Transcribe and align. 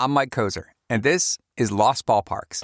I'm 0.00 0.12
Mike 0.12 0.30
Kozer, 0.30 0.66
and 0.88 1.02
this 1.02 1.38
is 1.56 1.72
Lost 1.72 2.06
Ballparks. 2.06 2.62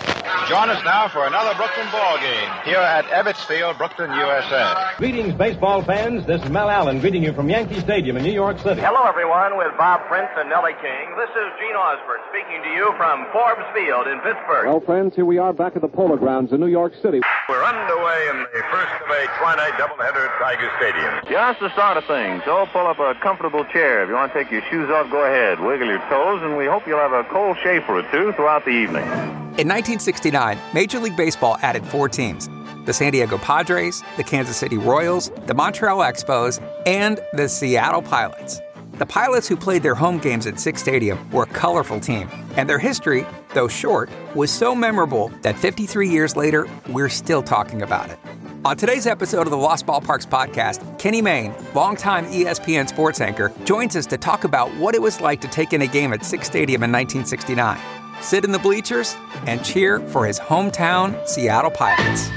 Join 0.48 0.69
us 0.69 0.85
now 0.85 1.08
for 1.08 1.27
another 1.27 1.57
Brooklyn 1.57 1.88
ball 1.91 2.18
game 2.18 2.50
here 2.65 2.76
at 2.76 3.07
Ebbets 3.07 3.41
Field, 3.49 3.79
Brooklyn, 3.79 4.10
USA. 4.12 4.92
Greetings, 4.99 5.33
baseball 5.33 5.83
fans. 5.83 6.26
This 6.26 6.42
is 6.42 6.50
Mel 6.50 6.68
Allen 6.68 7.00
greeting 7.00 7.25
you 7.25 7.33
from 7.33 7.49
Yankee 7.49 7.81
Stadium 7.81 8.18
in 8.18 8.25
New 8.25 8.32
York 8.32 8.59
City. 8.59 8.82
Hello, 8.82 9.09
everyone, 9.09 9.57
with 9.57 9.72
Bob 9.79 10.07
Prince 10.07 10.29
and 10.36 10.50
Nellie 10.50 10.77
King. 10.82 11.16
This 11.16 11.30
is 11.30 11.48
Gene 11.59 11.75
Osborne 11.75 12.20
speaking 12.29 12.61
to 12.62 12.68
you 12.77 12.93
from 12.98 13.25
Forbes 13.32 13.65
Field 13.73 14.07
in 14.07 14.21
Pittsburgh. 14.21 14.69
Well, 14.69 14.80
friends, 14.80 15.15
here 15.17 15.25
we 15.25 15.39
are 15.39 15.55
back 15.55 15.77
at 15.77 15.83
the 15.83 15.89
Polo 15.89 16.17
Grounds 16.17 16.53
in 16.53 16.61
New 16.61 16.69
York 16.69 16.93
City. 17.01 17.23
We're 17.49 17.65
underway 17.65 18.29
in 18.29 18.45
the 18.53 18.63
first 18.71 18.93
of 19.01 19.09
a 19.09 19.25
twilight 19.41 19.73
doubleheader 19.81 20.29
at 20.29 20.39
Tiger 20.39 20.71
Stadium. 20.77 21.25
Just 21.25 21.61
the 21.61 21.73
start 21.73 21.97
of 21.97 22.05
things. 22.05 22.43
So 22.45 22.67
pull 22.67 22.87
up 22.87 22.99
a 22.99 23.15
comfortable 23.23 23.65
chair. 23.73 24.03
If 24.03 24.11
you 24.11 24.15
want 24.15 24.35
to 24.35 24.45
take 24.45 24.53
your 24.53 24.63
shoes 24.69 24.91
off, 24.91 25.11
go 25.11 25.25
ahead. 25.25 25.59
Wiggle 25.59 25.89
your 25.89 26.05
toes, 26.11 26.43
and 26.43 26.59
we 26.59 26.67
hope 26.67 26.87
you'll 26.87 26.99
have 26.99 27.13
a 27.13 27.25
cold 27.25 27.57
shave 27.63 27.89
or 27.89 28.03
two 28.13 28.33
throughout 28.33 28.67
the 28.67 28.73
evening. 28.73 29.44
In 29.57 29.69
1969, 29.69 30.59
Major 30.75 30.99
League 30.99 31.17
Baseball 31.17 31.57
added 31.63 31.87
four 31.87 32.09
teams 32.09 32.49
the 32.87 32.93
San 32.93 33.13
Diego 33.13 33.39
Padres, 33.39 34.03
the 34.17 34.25
Kansas 34.25 34.57
City 34.57 34.77
Royals, 34.77 35.30
the 35.47 35.55
Montreal 35.55 36.01
Expos, 36.01 36.61
and 36.87 37.21
the 37.35 37.49
Seattle 37.49 38.03
Pilots. 38.03 38.61
The 38.99 39.07
Pilots, 39.07 39.47
who 39.47 39.57
played 39.57 39.85
their 39.85 39.95
home 39.95 40.19
games 40.19 40.49
at 40.49 40.59
Sick's 40.59 40.83
Stadium, 40.83 41.30
were 41.30 41.45
a 41.45 41.47
colorful 41.47 42.01
team, 42.01 42.29
and 42.57 42.69
their 42.69 42.80
history, 42.80 43.25
though 43.55 43.69
short, 43.69 44.11
was 44.35 44.51
so 44.51 44.75
memorable 44.75 45.29
that 45.43 45.57
53 45.57 46.09
years 46.09 46.35
later, 46.35 46.66
we're 46.89 47.09
still 47.09 47.43
talking 47.43 47.83
about 47.83 48.11
it. 48.11 48.19
On 48.65 48.77
today's 48.77 49.07
episode 49.07 49.47
of 49.47 49.52
the 49.52 49.57
Lost 49.57 49.87
Ballparks 49.87 50.27
podcast, 50.27 50.99
Kenny 50.99 51.23
Mayne, 51.23 51.55
longtime 51.75 52.27
ESPN 52.27 52.89
sports 52.89 53.21
anchor, 53.21 53.52
joins 53.65 53.95
us 53.95 54.07
to 54.07 54.19
talk 54.19 54.43
about 54.43 54.75
what 54.79 54.97
it 54.97 55.02
was 55.02 55.21
like 55.21 55.41
to 55.43 55.49
take 55.49 55.73
in 55.73 55.83
a 55.83 55.87
game 55.87 56.13
at 56.13 56.25
Sick's 56.25 56.49
Stadium 56.49 56.83
in 56.83 56.91
1969, 56.91 57.79
sit 58.20 58.45
in 58.45 58.52
the 58.52 58.59
bleachers, 58.59 59.16
and 59.46 59.64
cheer 59.64 60.00
for 60.09 60.27
his 60.27 60.38
hometown 60.38 61.27
Seattle 61.28 61.70
Pilots. 61.70 62.30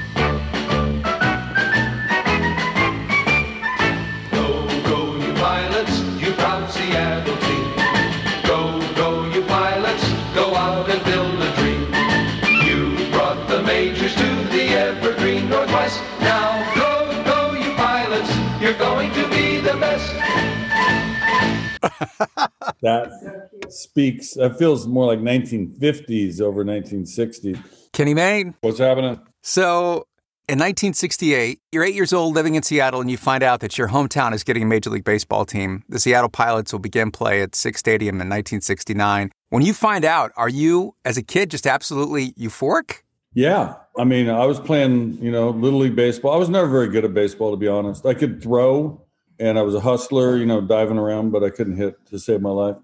That 22.81 23.50
speaks 23.70 24.33
that 24.33 24.58
feels 24.58 24.88
more 24.88 25.06
like 25.06 25.20
1950s 25.20 26.42
over 26.42 26.64
1960s 26.64 27.59
Kenny 27.94 28.14
Mayne. 28.14 28.56
what's 28.61 28.80
happening 28.80 29.19
So, 29.42 30.08
in 30.50 30.59
1968, 30.59 31.59
you're 31.73 31.84
eight 31.84 31.94
years 31.94 32.14
old 32.14 32.34
living 32.34 32.56
in 32.56 32.64
Seattle, 32.64 33.02
and 33.02 33.11
you 33.11 33.17
find 33.17 33.44
out 33.44 33.59
that 33.59 33.78
your 33.78 33.89
hometown 33.89 34.34
is 34.34 34.45
getting 34.45 34.64
a 34.64 34.66
Major 34.66 34.89
League 34.89 35.03
Baseball 35.03 35.45
team. 35.45 35.84
The 35.89 36.00
Seattle 36.00 36.30
Pilots 36.30 36.72
will 36.72 36.80
begin 36.80 37.11
play 37.11 37.42
at 37.42 37.53
Sick 37.53 37.78
Stadium 37.78 38.16
in 38.16 38.30
1969. 38.30 39.30
When 39.50 39.62
you 39.62 39.73
find 39.73 40.06
out, 40.06 40.31
are 40.38 40.47
you, 40.47 40.95
as 41.03 41.17
a 41.17 41.22
kid, 41.22 41.52
just 41.52 41.67
absolutely 41.67 42.31
euphoric? 42.34 43.02
yeah 43.38 43.75
i 44.00 44.03
mean 44.03 44.30
i 44.30 44.45
was 44.45 44.59
playing 44.59 45.16
you 45.22 45.30
know 45.30 45.52
little 45.52 45.80
league 45.80 45.95
baseball 45.95 46.34
i 46.34 46.38
was 46.38 46.50
never 46.50 46.67
very 46.67 46.88
good 46.88 47.06
at 47.06 47.14
baseball 47.14 47.52
to 47.52 47.58
be 47.58 47.67
honest 47.67 48.03
i 48.06 48.14
could 48.14 48.41
throw 48.41 49.00
and 49.40 49.58
i 49.58 49.62
was 49.62 49.76
a 49.76 49.80
hustler 49.80 50.38
you 50.38 50.46
know 50.46 50.62
diving 50.62 50.98
around 50.98 51.32
but 51.32 51.44
i 51.44 51.50
couldn't 51.50 51.78
hit 51.78 52.04
to 52.08 52.20
save 52.20 52.42
my 52.42 52.50
life. 52.50 52.76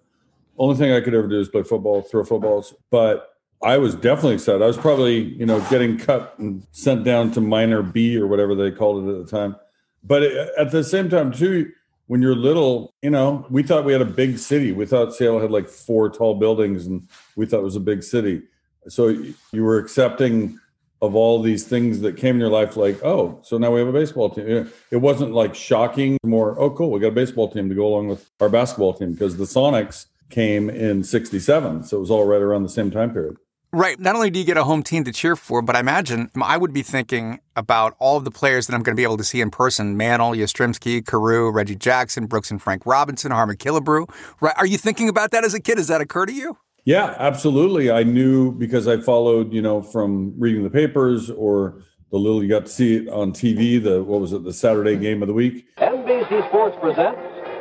Only 0.58 0.76
thing 0.76 0.92
i 0.92 1.02
could 1.02 1.14
ever 1.14 1.28
do 1.28 1.40
is 1.40 1.50
play 1.50 1.64
football 1.64 2.02
throw 2.02 2.24
footballs. 2.24 2.74
But 2.92 3.30
i 3.62 3.78
was 3.78 3.96
definitely 3.96 4.36
excited. 4.36 4.62
I 4.62 4.68
was 4.68 4.78
probably 4.78 5.20
you 5.20 5.46
know 5.46 5.60
getting 5.70 5.98
cut 5.98 6.36
and 6.38 6.66
sent 6.72 7.04
down 7.04 7.32
to 7.32 7.42
minor 7.42 7.82
b 7.82 8.18
or 8.18 8.28
whatever 8.28 8.56
they 8.56 8.72
called 8.72 9.04
it 9.04 9.12
at 9.12 9.26
the 9.26 9.32
time. 9.32 9.56
But 10.04 10.24
at 10.24 10.72
the 10.72 10.84
same 10.84 11.10
time 11.10 11.32
too 11.32 11.72
when 12.08 12.22
you're 12.22 12.36
little 12.36 12.94
you 13.02 13.10
know 13.10 13.46
we 13.50 13.64
thought 13.64 13.86
we 13.86 13.94
had 13.94 14.02
a 14.02 14.06
big 14.06 14.38
city. 14.38 14.72
We 14.72 14.86
thought 14.86 15.16
seattle 15.16 15.40
had 15.40 15.52
like 15.52 15.70
four 15.70 16.10
tall 16.10 16.36
buildings 16.36 16.86
and 16.86 17.08
we 17.36 17.46
thought 17.46 17.60
it 17.60 17.64
was 17.64 17.76
a 17.76 17.82
big 17.82 18.04
city. 18.04 18.44
So 18.90 19.08
you 19.52 19.64
were 19.64 19.78
accepting 19.78 20.60
of 21.04 21.16
all 21.16 21.42
these 21.42 21.66
things 21.66 22.00
that 22.00 22.16
came 22.16 22.36
in 22.36 22.40
your 22.40 22.50
life 22.50 22.78
like 22.78 22.98
oh 23.04 23.38
so 23.44 23.58
now 23.58 23.70
we 23.70 23.78
have 23.78 23.90
a 23.90 23.94
baseball 23.94 24.30
team 24.30 24.72
it 24.90 24.98
wasn't 24.98 25.32
like 25.34 25.54
shocking 25.54 26.18
more 26.24 26.58
oh 26.58 26.70
cool 26.70 26.90
we 26.92 27.00
got 27.00 27.10
a 27.10 27.12
baseball 27.12 27.50
team 27.50 27.68
to 27.68 27.76
go 27.76 27.86
along 27.86 28.08
with 28.08 28.32
our 28.40 28.48
basketball 28.48 28.94
team 28.94 29.12
because 29.12 29.36
the 29.36 29.44
sonics 29.44 30.06
came 30.30 30.70
in 30.70 31.04
67 31.04 31.84
so 31.84 31.98
it 31.98 32.00
was 32.00 32.10
all 32.10 32.26
right 32.26 32.42
around 32.42 32.64
the 32.64 32.70
same 32.70 32.90
time 32.90 33.12
period 33.12 33.36
Right. 33.76 34.00
Not 34.00 34.14
only 34.16 34.30
do 34.30 34.38
you 34.38 34.46
get 34.46 34.56
a 34.56 34.66
home 34.66 34.84
team 34.84 35.04
to 35.04 35.12
cheer 35.12 35.36
for, 35.36 35.64
but 35.64 35.76
I 35.76 35.80
imagine 35.80 36.30
I 36.40 36.58
would 36.58 36.74
be 36.74 36.84
thinking 36.84 37.40
about 37.56 37.96
all 37.98 38.18
of 38.18 38.24
the 38.24 38.30
players 38.30 38.68
that 38.68 38.76
I'm 38.76 38.84
going 38.84 38.96
to 38.96 39.00
be 39.00 39.04
able 39.04 39.18
to 39.18 39.24
see 39.24 39.42
in 39.42 39.50
person 39.50 39.98
Mantle, 39.98 40.34
Yastrzemski, 40.34 41.04
Carew, 41.04 41.50
Reggie 41.50 41.76
Jackson, 41.76 42.28
Brooks 42.28 42.52
and 42.52 42.62
Frank 42.62 42.86
Robinson, 42.86 43.32
Harmon 43.32 43.58
Killebrew. 43.58 44.08
Right. 44.40 44.54
Are 44.58 44.68
you 44.68 44.78
thinking 44.78 45.10
about 45.10 45.32
that 45.32 45.44
as 45.44 45.56
a 45.56 45.60
kid? 45.60 45.78
Does 45.78 45.88
that 45.88 46.02
occur 46.02 46.28
to 46.28 46.32
you? 46.32 46.56
Yeah, 46.86 47.16
absolutely. 47.18 47.92
I 47.92 48.04
knew 48.04 48.52
because 48.52 48.88
I 48.88 48.98
followed, 48.98 49.54
you 49.54 49.62
know, 49.62 49.82
from 49.82 50.34
reading 50.38 50.64
the 50.64 50.70
papers 50.70 51.30
or 51.30 51.82
the 52.12 52.18
little 52.18 52.44
you 52.44 52.50
got 52.50 52.66
to 52.66 52.72
see 52.72 52.98
it 52.98 53.10
on 53.10 53.32
TV, 53.32 53.82
the 53.82 54.04
what 54.04 54.20
was 54.20 54.34
it, 54.34 54.44
the 54.44 54.54
Saturday 54.54 54.94
mm-hmm. 54.94 55.02
game 55.02 55.22
of 55.24 55.28
the 55.28 55.34
week. 55.34 55.66
NBC 55.78 56.48
Sports 56.50 56.78
presents 56.82 57.20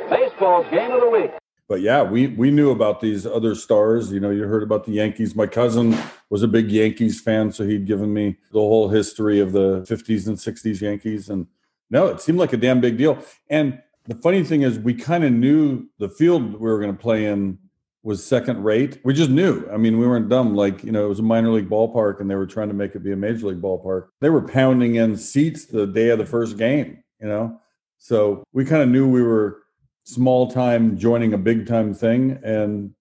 Baseball's 0.09 0.69
Game 0.69 0.91
of 0.91 1.01
the 1.01 1.09
Week. 1.09 1.31
But 1.69 1.79
yeah, 1.81 2.03
we 2.03 2.27
we 2.27 2.51
knew 2.51 2.71
about 2.71 2.99
these 2.99 3.25
other 3.25 3.55
stars. 3.55 4.11
You 4.11 4.19
know, 4.19 4.29
you 4.29 4.43
heard 4.43 4.61
about 4.61 4.85
the 4.85 4.91
Yankees. 4.91 5.35
My 5.35 5.47
cousin 5.47 5.97
was 6.29 6.43
a 6.43 6.47
big 6.47 6.69
Yankees 6.69 7.21
fan, 7.21 7.51
so 7.51 7.65
he'd 7.65 7.87
given 7.87 8.13
me 8.13 8.37
the 8.51 8.59
whole 8.59 8.89
history 8.89 9.39
of 9.39 9.53
the 9.53 9.81
50s 9.89 10.27
and 10.27 10.37
60s 10.37 10.81
Yankees. 10.81 11.29
And 11.29 11.47
no, 11.89 12.07
it 12.07 12.19
seemed 12.19 12.37
like 12.37 12.51
a 12.51 12.57
damn 12.57 12.81
big 12.81 12.97
deal. 12.97 13.17
And 13.49 13.81
the 14.05 14.15
funny 14.15 14.43
thing 14.43 14.63
is, 14.63 14.77
we 14.77 14.93
kind 14.93 15.23
of 15.23 15.31
knew 15.31 15.87
the 15.97 16.09
field 16.09 16.53
we 16.53 16.69
were 16.69 16.79
going 16.79 16.95
to 16.95 17.01
play 17.01 17.25
in 17.25 17.57
was 18.03 18.23
second 18.23 18.63
rate. 18.63 18.99
We 19.05 19.13
just 19.13 19.29
knew. 19.29 19.67
I 19.71 19.77
mean, 19.77 19.97
we 19.97 20.05
weren't 20.05 20.27
dumb. 20.27 20.55
Like, 20.55 20.83
you 20.83 20.91
know, 20.91 21.05
it 21.05 21.09
was 21.09 21.19
a 21.19 21.23
minor 21.23 21.51
league 21.51 21.69
ballpark 21.69 22.19
and 22.19 22.29
they 22.29 22.35
were 22.35 22.45
trying 22.45 22.67
to 22.67 22.73
make 22.73 22.95
it 22.95 22.99
be 22.99 23.13
a 23.13 23.15
major 23.15 23.47
league 23.47 23.61
ballpark. 23.61 24.09
They 24.19 24.29
were 24.29 24.41
pounding 24.41 24.95
in 24.95 25.15
seats 25.15 25.65
the 25.65 25.87
day 25.87 26.09
of 26.09 26.19
the 26.19 26.25
first 26.25 26.57
game, 26.57 27.01
you 27.21 27.27
know? 27.27 27.59
So 27.97 28.43
we 28.51 28.65
kind 28.65 28.83
of 28.83 28.89
knew 28.89 29.09
we 29.09 29.23
were 29.23 29.63
small 30.03 30.51
time 30.51 30.97
joining 30.97 31.33
a 31.33 31.37
big 31.37 31.65
time 31.65 31.93
thing. 31.93 32.39
And 32.43 32.91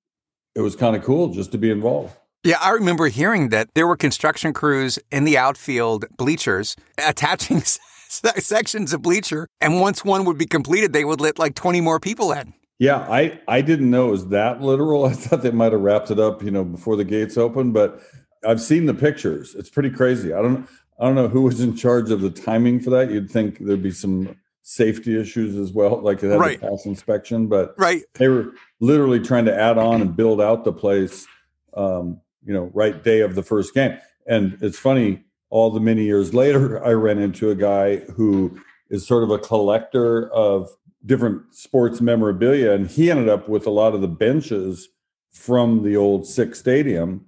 it 0.54 0.60
was 0.60 0.76
kind 0.76 0.94
of 0.94 1.02
cool 1.02 1.28
just 1.28 1.50
to 1.52 1.58
be 1.58 1.70
involved. 1.70 2.16
Yeah, 2.44 2.58
I 2.60 2.70
remember 2.70 3.08
hearing 3.08 3.48
that 3.48 3.70
there 3.74 3.86
were 3.86 3.96
construction 3.96 4.52
crews 4.52 4.98
in 5.10 5.24
the 5.24 5.38
outfield 5.38 6.04
bleachers 6.16 6.76
attaching 6.98 7.62
sections 8.08 8.92
of 8.92 9.02
bleacher. 9.02 9.48
And 9.60 9.80
once 9.80 10.04
one 10.04 10.24
would 10.24 10.38
be 10.38 10.46
completed, 10.46 10.92
they 10.92 11.04
would 11.04 11.20
let 11.20 11.38
like 11.38 11.54
20 11.56 11.80
more 11.80 11.98
people 11.98 12.32
in. 12.32 12.54
Yeah, 12.78 12.98
I 12.98 13.40
I 13.46 13.60
didn't 13.60 13.90
know 13.90 14.08
it 14.08 14.12
was 14.12 14.28
that 14.28 14.60
literal. 14.60 15.04
I 15.06 15.12
thought 15.12 15.42
they 15.42 15.50
might 15.50 15.72
have 15.72 15.80
wrapped 15.80 16.10
it 16.10 16.18
up, 16.18 16.42
you 16.42 16.50
know, 16.50 16.64
before 16.64 16.96
the 16.96 17.04
gates 17.04 17.36
opened. 17.36 17.74
But 17.74 18.00
I've 18.46 18.60
seen 18.60 18.86
the 18.86 18.94
pictures. 18.94 19.54
It's 19.54 19.70
pretty 19.70 19.90
crazy. 19.90 20.32
I 20.32 20.42
don't 20.42 20.68
I 20.98 21.06
don't 21.06 21.14
know 21.14 21.28
who 21.28 21.42
was 21.42 21.60
in 21.60 21.74
charge 21.76 22.10
of 22.10 22.20
the 22.20 22.30
timing 22.30 22.80
for 22.80 22.90
that. 22.90 23.10
You'd 23.10 23.30
think 23.30 23.58
there'd 23.58 23.82
be 23.82 23.90
some 23.90 24.36
safety 24.62 25.18
issues 25.20 25.56
as 25.56 25.72
well, 25.72 26.00
like 26.00 26.22
it 26.22 26.30
had 26.30 26.38
Right. 26.38 26.60
to 26.60 26.68
pass 26.70 26.86
inspection. 26.86 27.48
But 27.48 27.74
Right. 27.78 28.02
they 28.14 28.28
were 28.28 28.52
literally 28.80 29.18
trying 29.18 29.44
to 29.46 29.54
add 29.54 29.78
on 29.78 30.00
and 30.00 30.14
build 30.14 30.40
out 30.40 30.64
the 30.64 30.72
place, 30.72 31.26
um, 31.74 32.20
you 32.44 32.52
know, 32.54 32.70
right 32.72 33.02
day 33.02 33.20
of 33.20 33.34
the 33.34 33.42
first 33.42 33.74
game. 33.74 33.96
And 34.26 34.56
it's 34.60 34.78
funny. 34.78 35.24
All 35.50 35.70
the 35.70 35.80
many 35.80 36.04
years 36.04 36.32
later, 36.32 36.82
I 36.86 36.92
ran 36.92 37.18
into 37.18 37.50
a 37.50 37.54
guy 37.56 37.96
who 38.16 38.56
is 38.88 39.04
sort 39.06 39.24
of 39.24 39.30
a 39.30 39.38
collector 39.38 40.28
of 40.30 40.68
different 41.04 41.54
sports 41.54 42.00
memorabilia, 42.00 42.72
and 42.72 42.88
he 42.88 43.10
ended 43.10 43.28
up 43.28 43.48
with 43.48 43.66
a 43.66 43.70
lot 43.70 43.94
of 43.94 44.00
the 44.00 44.08
benches 44.08 44.88
from 45.32 45.82
the 45.82 45.96
old 45.96 46.26
Sick's 46.26 46.58
Stadium. 46.58 47.26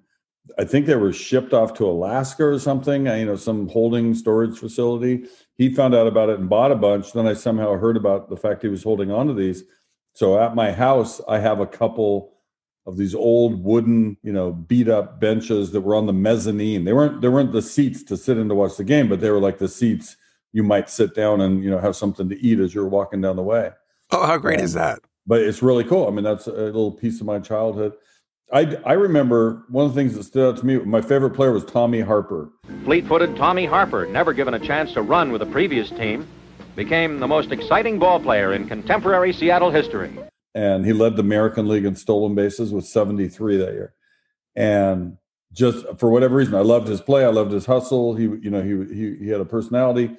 I 0.59 0.65
think 0.65 0.87
they 0.87 0.95
were 0.95 1.13
shipped 1.13 1.53
off 1.53 1.75
to 1.75 1.89
Alaska 1.89 2.45
or 2.45 2.59
something, 2.59 3.09
uh, 3.09 3.15
you 3.15 3.25
know, 3.25 3.37
some 3.37 3.69
holding 3.69 4.15
storage 4.15 4.59
facility. 4.59 5.25
He 5.57 5.75
found 5.75 5.95
out 5.95 6.07
about 6.07 6.29
it 6.29 6.39
and 6.39 6.49
bought 6.49 6.71
a 6.71 6.77
bunch. 6.77 7.13
Then 7.13 7.27
I 7.27 7.33
somehow 7.33 7.77
heard 7.77 7.97
about 7.97 8.29
the 8.29 8.37
fact 8.37 8.63
he 8.63 8.69
was 8.69 8.83
holding 8.83 9.11
on 9.11 9.27
to 9.29 9.35
these. 9.35 9.65
So 10.13 10.39
at 10.39 10.55
my 10.55 10.71
house, 10.71 11.21
I 11.29 11.39
have 11.39 11.61
a 11.61 11.67
couple 11.67 12.35
of 12.87 12.99
these 12.99 13.15
old 13.15 13.65
wooden, 13.65 14.19
you 14.23 14.33
know, 14.33 14.53
beat 14.53 14.89
up 14.89 15.19
benches 15.19 15.73
that 15.73 15.81
were 15.81 15.95
on 15.95 16.07
the 16.07 16.13
mezzanine. 16.13 16.85
They 16.85 16.93
weren't 16.93 17.23
they 17.23 17.29
weren't 17.29 17.53
the 17.53 17.63
seats 17.63 18.03
to 18.05 18.17
sit 18.17 18.37
in 18.37 18.49
to 18.51 18.55
watch 18.55 18.77
the 18.77 18.85
game, 18.85 19.09
but 19.09 19.21
they 19.21 19.31
were 19.31 19.41
like 19.41 19.59
the 19.59 19.69
seats 19.69 20.17
you 20.55 20.63
might 20.63 20.89
sit 20.89 21.15
down 21.15 21.41
and 21.43 21.63
you 21.63 21.71
know 21.71 21.79
have 21.79 21.97
something 21.97 22.29
to 22.31 22.41
eat 22.41 22.59
as 22.61 22.73
you're 22.75 22.89
walking 22.89 23.21
down 23.21 23.37
the 23.37 23.43
way. 23.43 23.73
Oh, 24.11 24.25
how 24.25 24.39
great 24.39 24.61
Um, 24.61 24.65
is 24.65 24.73
that? 24.73 25.01
But 25.27 25.43
it's 25.43 25.63
really 25.63 25.85
cool. 25.85 26.07
I 26.07 26.11
mean, 26.11 26.25
that's 26.25 26.47
a 26.47 26.51
little 26.53 26.93
piece 26.93 27.21
of 27.21 27.27
my 27.27 27.39
childhood. 27.41 27.93
I 28.53 28.77
I 28.87 28.93
remember 28.93 29.65
one 29.69 29.85
of 29.87 29.95
the 29.95 30.01
things 30.01 30.15
that 30.15 30.23
stood 30.25 30.49
out 30.49 30.57
to 30.61 30.65
me. 30.67 30.79
My 30.79 31.01
favorite 31.03 31.31
player 31.35 31.51
was 31.53 31.65
Tommy 31.65 32.01
Harper. 32.01 32.51
Fleet 32.85 33.07
footed 33.07 33.35
Tommy 33.37 33.67
Harper, 33.67 34.07
never 34.07 34.33
given 34.33 34.55
a 34.55 34.59
chance 34.61 34.93
to 34.93 35.03
run 35.03 35.33
with 35.33 35.41
the 35.41 35.47
previous 35.47 35.91
team, 35.91 36.27
became 36.77 37.19
the 37.19 37.27
most 37.27 37.51
exciting 37.53 37.99
ball 37.99 38.21
player 38.21 38.53
in 38.55 38.69
contemporary 38.69 39.33
Seattle 39.33 39.71
history. 39.71 40.17
and 40.55 40.87
he 40.87 40.93
led 40.93 41.17
the 41.17 41.23
American 41.23 41.67
League 41.69 41.85
in 41.85 41.97
stolen 41.97 42.35
bases 42.37 42.73
with 42.73 42.85
73 42.87 43.57
that 43.57 43.73
year. 43.73 43.95
and 44.55 45.17
just 45.53 45.87
for 45.99 46.11
whatever 46.11 46.35
reason, 46.35 46.55
I 46.57 46.61
loved 46.63 46.89
his 46.89 47.01
play. 47.01 47.25
I 47.25 47.29
loved 47.29 47.53
his 47.53 47.65
hustle. 47.67 48.15
He, 48.17 48.25
you 48.25 48.51
know, 48.51 48.61
he 48.61 48.93
he 48.95 49.17
he 49.25 49.29
had 49.29 49.41
a 49.41 49.45
personality, 49.45 50.11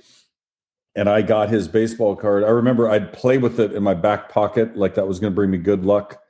and 0.95 1.09
I 1.09 1.21
got 1.21 1.50
his 1.50 1.68
baseball 1.68 2.15
card. 2.15 2.44
I 2.44 2.50
remember 2.50 2.89
I'd 2.89 3.12
play 3.12 3.38
with 3.38 3.59
it 3.59 3.74
in 3.74 3.83
my 3.83 3.94
back 3.94 4.30
pocket, 4.30 4.77
like 4.77 4.95
that 4.95 5.07
was 5.07 5.19
going 5.19 5.31
to 5.31 5.36
bring 5.36 5.51
me 5.51 5.57
good 5.57 5.86
luck, 5.86 6.21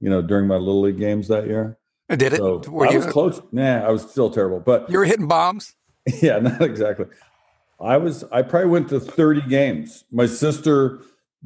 you 0.00 0.08
know, 0.08 0.22
during 0.22 0.46
my 0.46 0.56
little 0.56 0.82
league 0.82 0.98
games 0.98 1.28
that 1.28 1.46
year. 1.46 1.78
Did 2.08 2.34
it? 2.34 2.36
So 2.36 2.62
Were 2.68 2.86
I 2.86 2.92
you, 2.92 2.98
was 2.98 3.06
close. 3.06 3.40
Nah, 3.52 3.86
I 3.86 3.90
was 3.90 4.02
still 4.02 4.30
terrible, 4.30 4.60
but 4.60 4.88
you 4.90 4.98
were 4.98 5.04
hitting 5.04 5.28
bombs? 5.28 5.74
yeah, 6.22 6.38
not 6.38 6.62
exactly. 6.62 7.06
I 7.80 7.96
was. 7.96 8.24
I 8.30 8.42
probably 8.42 8.68
went 8.68 8.88
to 8.90 9.00
thirty 9.00 9.40
games. 9.40 10.04
My 10.12 10.26
sister 10.26 11.00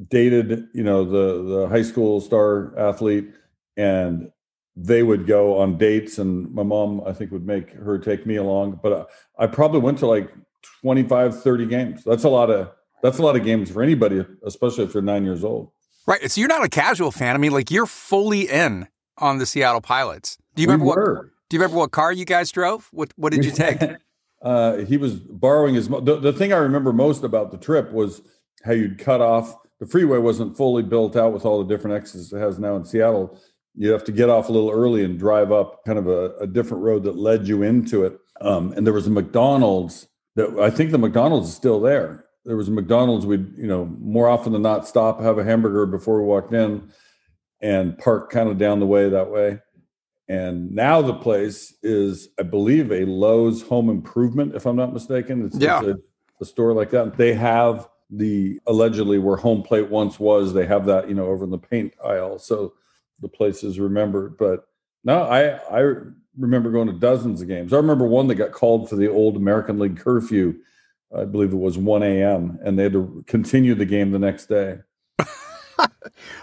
dated, 0.09 0.69
you 0.75 0.83
know, 0.83 1.05
the 1.05 1.43
the 1.43 1.69
high 1.69 1.83
school 1.83 2.21
star 2.21 2.77
athlete, 2.79 3.33
and 3.77 4.31
they 4.75 5.03
would 5.03 5.27
go 5.27 5.59
on 5.59 5.79
dates, 5.79 6.19
and 6.19 6.53
my 6.53 6.63
mom, 6.63 7.03
I 7.07 7.13
think, 7.13 7.31
would 7.31 7.47
make 7.47 7.71
her 7.71 7.99
take 7.99 8.27
me 8.27 8.37
along. 8.37 8.81
But 8.83 9.09
I, 9.39 9.45
I 9.45 9.47
probably 9.47 9.81
went 9.81 9.99
to 9.99 10.07
like 10.07 10.33
25, 10.83 11.43
30 11.43 11.67
games. 11.67 12.05
That's 12.05 12.25
a 12.25 12.29
lot 12.29 12.51
of 12.51 12.71
that's 13.03 13.19
a 13.19 13.23
lot 13.23 13.37
of 13.37 13.45
games 13.45 13.71
for 13.71 13.83
anybody, 13.83 14.25
especially 14.45 14.85
if 14.85 14.93
they're 14.93 15.03
nine 15.03 15.25
years 15.25 15.45
old. 15.45 15.71
Right. 16.07 16.31
So 16.31 16.41
you're 16.41 16.49
not 16.49 16.65
a 16.65 16.69
casual 16.69 17.11
fan. 17.11 17.35
I 17.35 17.39
mean, 17.39 17.53
like 17.53 17.71
you're 17.71 17.87
fully 17.87 18.43
in 18.49 18.89
on 19.19 19.39
the 19.39 19.47
Seattle 19.47 19.81
Pilots. 19.81 20.39
Do 20.55 20.63
you 20.63 20.69
We 20.69 20.73
remember 20.75 21.15
what? 21.15 21.25
Do 21.49 21.57
you 21.57 21.61
remember 21.61 21.79
what 21.79 21.91
car 21.93 22.13
you 22.13 22.25
guys 22.25 22.51
drove? 22.51 22.89
What 22.93 23.13
What 23.17 23.33
did 23.33 23.45
you 23.45 23.51
take? 23.65 23.81
uh, 24.43 24.79
he 24.79 24.97
was 24.97 25.15
borrowing 25.15 25.75
his. 25.75 25.89
The, 25.89 26.19
the 26.21 26.33
thing 26.33 26.53
I 26.53 26.57
remember 26.59 26.93
most 26.93 27.23
about 27.25 27.51
the 27.51 27.59
trip 27.59 27.93
was 27.93 28.23
how 28.65 28.73
you'd 28.73 28.99
cut 28.99 29.21
off. 29.21 29.55
The 29.79 29.87
freeway 29.87 30.19
wasn't 30.19 30.57
fully 30.57 30.83
built 30.83 31.17
out 31.17 31.33
with 31.33 31.45
all 31.45 31.63
the 31.63 31.69
different 31.73 31.97
exits 31.97 32.33
it 32.33 32.39
has 32.39 32.59
now 32.59 32.77
in 32.77 32.85
Seattle. 32.85 33.39
You 33.75 33.91
have 33.93 34.05
to 34.05 34.13
get 34.13 34.31
off 34.31 34.49
a 34.49 34.53
little 34.53 34.71
early 34.71 35.05
and 35.05 35.19
drive 35.19 35.53
up 35.53 35.85
kind 35.85 35.99
of 35.99 36.07
a, 36.09 36.35
a 36.41 36.47
different 36.47 36.83
road 36.83 37.03
that 37.05 37.17
led 37.17 37.47
you 37.47 37.63
into 37.63 38.05
it. 38.05 38.19
Um, 38.41 38.73
and 38.73 38.87
there 38.87 38.95
was 38.95 39.07
a 39.07 39.11
McDonald's 39.11 40.09
that 40.37 40.59
I 40.61 40.71
think 40.71 40.91
the 40.93 40.99
McDonald's 40.99 41.49
is 41.49 41.55
still 41.55 41.81
there. 41.81 42.25
There 42.45 42.57
was 42.57 42.69
a 42.69 42.73
McDonald's 42.73 43.27
we'd 43.27 43.59
you 43.59 43.67
know 43.67 43.87
more 44.01 44.29
often 44.29 44.53
than 44.53 44.63
not 44.63 44.87
stop 44.87 45.21
have 45.21 45.39
a 45.39 45.45
hamburger 45.45 45.85
before 45.87 46.21
we 46.21 46.27
walked 46.29 46.55
in, 46.55 46.89
and 47.61 47.99
park 47.99 48.31
kind 48.31 48.49
of 48.49 48.57
down 48.59 48.79
the 48.81 48.87
way 48.87 49.09
that 49.09 49.31
way. 49.31 49.59
And 50.29 50.73
now 50.73 51.03
the 51.03 51.15
place 51.15 51.75
is, 51.83 52.29
I 52.39 52.43
believe, 52.43 52.91
a 52.91 53.05
Lowe's 53.05 53.63
Home 53.63 53.89
Improvement, 53.89 54.57
if 54.57 54.67
I'm 54.67 54.75
not 54.75 54.93
mistaken. 54.93 55.47
It's, 55.47 55.57
Yeah. 55.57 55.79
it's 55.81 55.89
a, 55.89 55.97
a 56.41 56.45
store 56.45 56.73
like 56.73 56.91
that. 56.91 57.17
They 57.17 57.33
have 57.35 57.89
the 58.11 58.61
allegedly 58.67 59.19
where 59.19 59.37
home 59.37 59.63
plate 59.63 59.89
once 59.89 60.19
was. 60.19 60.53
They 60.53 60.67
have 60.67 60.87
that, 60.87 61.09
you 61.09 61.15
know, 61.15 61.27
over 61.27 61.45
in 61.45 61.51
the 61.51 61.59
paint 61.59 61.95
aisle, 62.05 62.39
so 62.39 62.75
the 63.21 63.29
place 63.29 63.63
is 63.65 63.79
remembered. 63.81 64.37
But 64.37 64.67
no, 65.05 65.23
I 65.23 65.59
I 65.71 65.95
remember 66.39 66.71
going 66.71 66.89
to 66.89 66.93
dozens 66.93 67.41
of 67.43 67.49
games. 67.49 67.73
I 67.73 67.77
remember 67.77 68.07
one 68.07 68.27
that 68.29 68.35
got 68.37 68.53
called 68.53 68.89
for 68.89 68.97
the 68.97 69.11
old 69.11 69.37
American 69.37 69.79
League 69.79 69.99
curfew. 69.99 70.55
I 71.17 71.25
believe 71.25 71.53
it 71.53 71.57
was 71.57 71.79
1 71.79 72.03
a.m. 72.03 72.59
and 72.63 72.79
they 72.79 72.85
had 72.85 72.93
to 72.93 73.25
continue 73.27 73.75
the 73.75 73.85
game 73.85 74.11
the 74.11 74.19
next 74.19 74.47
day. 74.47 74.79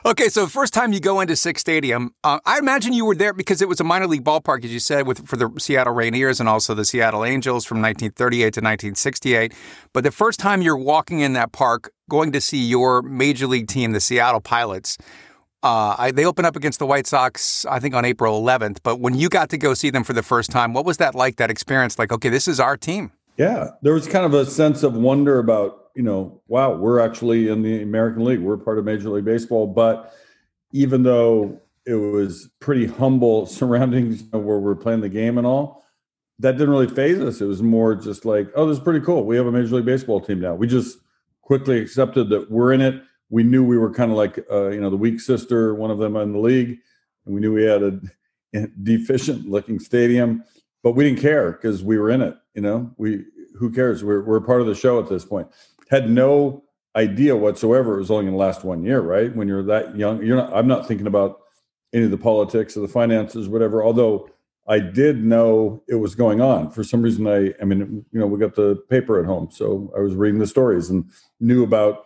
Okay, 0.05 0.27
so 0.27 0.47
first 0.47 0.73
time 0.73 0.91
you 0.91 0.99
go 0.99 1.21
into 1.21 1.35
Sick's 1.35 1.61
Stadium, 1.61 2.13
uh, 2.23 2.39
I 2.45 2.59
imagine 2.59 2.91
you 2.91 3.05
were 3.05 3.15
there 3.15 3.33
because 3.33 3.61
it 3.61 3.69
was 3.69 3.79
a 3.79 3.83
minor 3.83 4.05
league 4.05 4.23
ballpark, 4.23 4.65
as 4.65 4.73
you 4.73 4.79
said, 4.79 5.07
with 5.07 5.25
for 5.27 5.37
the 5.37 5.49
Seattle 5.57 5.93
Rainiers 5.93 6.39
and 6.41 6.49
also 6.49 6.73
the 6.73 6.83
Seattle 6.83 7.23
Angels 7.23 7.65
from 7.65 7.77
1938 7.77 8.41
to 8.41 8.59
1968. 8.59 9.53
But 9.93 10.03
the 10.03 10.11
first 10.11 10.39
time 10.39 10.61
you're 10.61 10.77
walking 10.77 11.21
in 11.21 11.33
that 11.33 11.53
park, 11.53 11.91
going 12.09 12.33
to 12.33 12.41
see 12.41 12.63
your 12.63 13.01
major 13.01 13.47
league 13.47 13.67
team, 13.67 13.93
the 13.93 14.01
Seattle 14.01 14.41
Pilots, 14.41 14.97
uh, 15.63 15.95
I, 15.97 16.11
they 16.11 16.25
open 16.25 16.45
up 16.45 16.55
against 16.55 16.79
the 16.79 16.85
White 16.85 17.07
Sox, 17.07 17.65
I 17.65 17.79
think 17.79 17.95
on 17.95 18.03
April 18.03 18.41
11th. 18.41 18.79
But 18.83 18.99
when 18.99 19.15
you 19.15 19.29
got 19.29 19.49
to 19.49 19.57
go 19.57 19.73
see 19.73 19.89
them 19.89 20.03
for 20.03 20.13
the 20.13 20.23
first 20.23 20.51
time, 20.51 20.73
what 20.73 20.85
was 20.85 20.97
that 20.97 21.15
like? 21.15 21.37
That 21.37 21.49
experience, 21.49 21.97
like, 21.97 22.11
okay, 22.11 22.29
this 22.29 22.47
is 22.47 22.59
our 22.59 22.75
team. 22.75 23.11
Yeah, 23.37 23.69
there 23.81 23.93
was 23.93 24.07
kind 24.07 24.25
of 24.25 24.33
a 24.33 24.45
sense 24.45 24.83
of 24.83 24.93
wonder 24.93 25.39
about, 25.39 25.87
you 25.95 26.03
know, 26.03 26.41
wow, 26.47 26.75
we're 26.75 26.99
actually 26.99 27.47
in 27.47 27.61
the 27.63 27.81
American 27.81 28.25
League. 28.25 28.41
We're 28.41 28.57
part 28.57 28.77
of 28.77 28.85
Major 28.85 29.09
League 29.09 29.25
Baseball. 29.25 29.65
But 29.65 30.13
even 30.71 31.03
though 31.03 31.59
it 31.85 31.95
was 31.95 32.49
pretty 32.59 32.85
humble 32.85 33.45
surroundings 33.47 34.21
you 34.21 34.29
know, 34.33 34.39
where 34.39 34.59
we're 34.59 34.75
playing 34.75 35.01
the 35.01 35.09
game 35.09 35.37
and 35.37 35.47
all, 35.47 35.83
that 36.39 36.53
didn't 36.53 36.71
really 36.71 36.87
faze 36.87 37.19
us. 37.19 37.41
It 37.41 37.45
was 37.45 37.61
more 37.61 37.95
just 37.95 38.25
like, 38.25 38.49
oh, 38.55 38.67
this 38.67 38.77
is 38.77 38.83
pretty 38.83 39.05
cool. 39.05 39.25
We 39.25 39.37
have 39.37 39.45
a 39.45 39.51
Major 39.51 39.75
League 39.75 39.85
Baseball 39.85 40.19
team 40.19 40.41
now. 40.41 40.55
We 40.55 40.67
just 40.67 40.97
quickly 41.41 41.79
accepted 41.79 42.29
that 42.29 42.51
we're 42.51 42.73
in 42.73 42.81
it. 42.81 43.01
We 43.29 43.43
knew 43.43 43.63
we 43.63 43.77
were 43.77 43.91
kind 43.91 44.11
of 44.11 44.17
like, 44.17 44.39
uh, 44.51 44.69
you 44.69 44.81
know, 44.81 44.89
the 44.89 44.97
weak 44.97 45.19
sister, 45.19 45.73
one 45.73 45.91
of 45.91 45.97
them 45.97 46.15
in 46.15 46.33
the 46.33 46.39
league. 46.39 46.79
And 47.25 47.33
we 47.33 47.41
knew 47.41 47.53
we 47.53 47.63
had 47.63 47.83
a 47.83 47.99
deficient 48.83 49.47
looking 49.47 49.79
stadium, 49.79 50.43
but 50.83 50.91
we 50.91 51.03
didn't 51.03 51.21
care 51.21 51.51
because 51.51 51.83
we 51.83 51.97
were 51.97 52.09
in 52.09 52.21
it. 52.21 52.35
You 52.53 52.61
know, 52.61 52.91
we 52.97 53.25
who 53.57 53.71
cares? 53.71 54.03
We're 54.03 54.23
we're 54.23 54.41
part 54.41 54.61
of 54.61 54.67
the 54.67 54.75
show 54.75 54.99
at 54.99 55.09
this 55.09 55.25
point. 55.25 55.47
Had 55.89 56.09
no 56.09 56.63
idea 56.95 57.35
whatsoever. 57.35 57.95
It 57.95 57.99
was 57.99 58.11
only 58.11 58.25
going 58.25 58.33
to 58.33 58.39
last 58.39 58.63
one 58.63 58.83
year, 58.83 59.01
right? 59.01 59.35
When 59.35 59.47
you're 59.47 59.63
that 59.63 59.97
young, 59.97 60.23
you're 60.23 60.37
not. 60.37 60.53
I'm 60.53 60.67
not 60.67 60.87
thinking 60.87 61.07
about 61.07 61.39
any 61.93 62.05
of 62.05 62.11
the 62.11 62.17
politics 62.17 62.75
or 62.75 62.81
the 62.81 62.87
finances, 62.87 63.47
whatever. 63.47 63.83
Although 63.83 64.29
I 64.67 64.79
did 64.79 65.23
know 65.23 65.83
it 65.87 65.95
was 65.95 66.15
going 66.15 66.41
on 66.41 66.71
for 66.71 66.83
some 66.83 67.01
reason. 67.01 67.27
I, 67.27 67.53
I 67.61 67.65
mean, 67.65 68.05
you 68.11 68.19
know, 68.19 68.27
we 68.27 68.39
got 68.39 68.55
the 68.55 68.77
paper 68.89 69.19
at 69.19 69.25
home, 69.25 69.49
so 69.51 69.91
I 69.95 69.99
was 69.99 70.15
reading 70.15 70.39
the 70.39 70.47
stories 70.47 70.89
and 70.89 71.09
knew 71.39 71.63
about, 71.63 72.05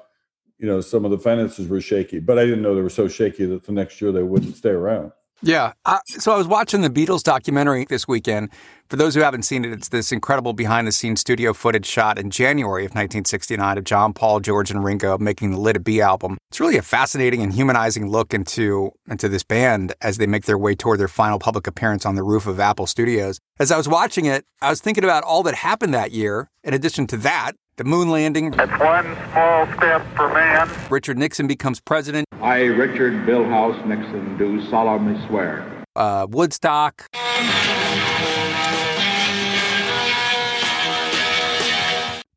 you 0.59 0.67
know, 0.67 0.81
some 0.81 1.05
of 1.05 1.11
the 1.11 1.19
finances 1.19 1.67
were 1.67 1.81
shaky, 1.81 2.19
but 2.19 2.39
I 2.39 2.45
didn't 2.45 2.61
know 2.61 2.75
they 2.75 2.81
were 2.81 2.89
so 2.89 3.07
shaky 3.07 3.45
that 3.45 3.65
the 3.65 3.71
next 3.71 4.01
year 4.01 4.11
they 4.11 4.23
wouldn't 4.23 4.55
stay 4.55 4.69
around. 4.69 5.11
Yeah. 5.41 5.73
I, 5.85 5.99
so 6.07 6.33
I 6.33 6.37
was 6.37 6.47
watching 6.47 6.81
the 6.81 6.89
Beatles 6.89 7.21
documentary 7.21 7.85
this 7.85 8.07
weekend. 8.07 8.49
For 8.89 8.95
those 8.95 9.13
who 9.13 9.21
haven't 9.21 9.43
seen 9.43 9.65
it, 9.65 9.71
it's 9.71 9.89
this 9.89 10.11
incredible 10.11 10.53
behind 10.53 10.87
the 10.87 10.91
scenes 10.91 11.19
studio 11.19 11.53
footage 11.53 11.85
shot 11.85 12.17
in 12.17 12.31
January 12.31 12.85
of 12.85 12.91
1969 12.91 13.77
of 13.77 13.83
John, 13.83 14.13
Paul, 14.13 14.39
George, 14.39 14.71
and 14.71 14.83
Ringo 14.83 15.17
making 15.17 15.51
the 15.51 15.59
Let 15.59 15.75
It 15.75 15.83
Be 15.83 16.01
album. 16.01 16.37
It's 16.49 16.59
really 16.59 16.77
a 16.77 16.81
fascinating 16.81 17.41
and 17.41 17.53
humanizing 17.53 18.09
look 18.09 18.33
into, 18.33 18.91
into 19.07 19.29
this 19.29 19.43
band 19.43 19.93
as 20.01 20.17
they 20.17 20.25
make 20.25 20.45
their 20.45 20.57
way 20.57 20.73
toward 20.73 20.99
their 20.99 21.09
final 21.09 21.37
public 21.37 21.67
appearance 21.67 22.05
on 22.05 22.15
the 22.15 22.23
roof 22.23 22.47
of 22.47 22.59
Apple 22.59 22.87
Studios. 22.87 23.39
As 23.59 23.71
I 23.71 23.77
was 23.77 23.87
watching 23.87 24.25
it, 24.25 24.45
I 24.61 24.69
was 24.69 24.81
thinking 24.81 25.03
about 25.03 25.23
all 25.23 25.43
that 25.43 25.55
happened 25.55 25.93
that 25.93 26.11
year. 26.11 26.49
In 26.63 26.73
addition 26.73 27.05
to 27.07 27.17
that, 27.17 27.51
the 27.77 27.83
moon 27.83 28.09
landing, 28.09 28.53
It's 28.53 28.79
one 28.79 29.05
small 29.31 29.65
step 29.77 30.03
for 30.15 30.27
man. 30.33 30.69
Richard 30.89 31.17
Nixon 31.17 31.47
becomes 31.47 31.79
president, 31.79 32.25
I, 32.41 32.61
Richard 32.63 33.13
Milhous 33.27 33.85
Nixon, 33.85 34.37
do 34.37 34.63
solemnly 34.69 35.23
swear. 35.27 35.83
uh, 35.95 36.25
Woodstock, 36.29 37.07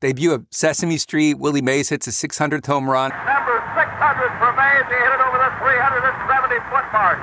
debut 0.01 0.33
of 0.33 0.47
Sesame 0.51 0.97
Street, 0.97 1.35
Willie 1.39 1.63
Mays 1.63 1.89
hits 1.89 2.07
a 2.07 2.11
600th 2.11 2.67
home 2.67 2.89
run. 2.89 3.11
Number 3.11 3.57
600 3.77 4.39
for 4.39 4.53
Mays. 4.57 4.87
He 4.89 4.97
hit 4.97 5.13
it 5.13 5.21
over 5.21 5.39
the 5.39 5.53
370 5.61 6.57
foot 6.71 6.87
mark. 6.93 7.19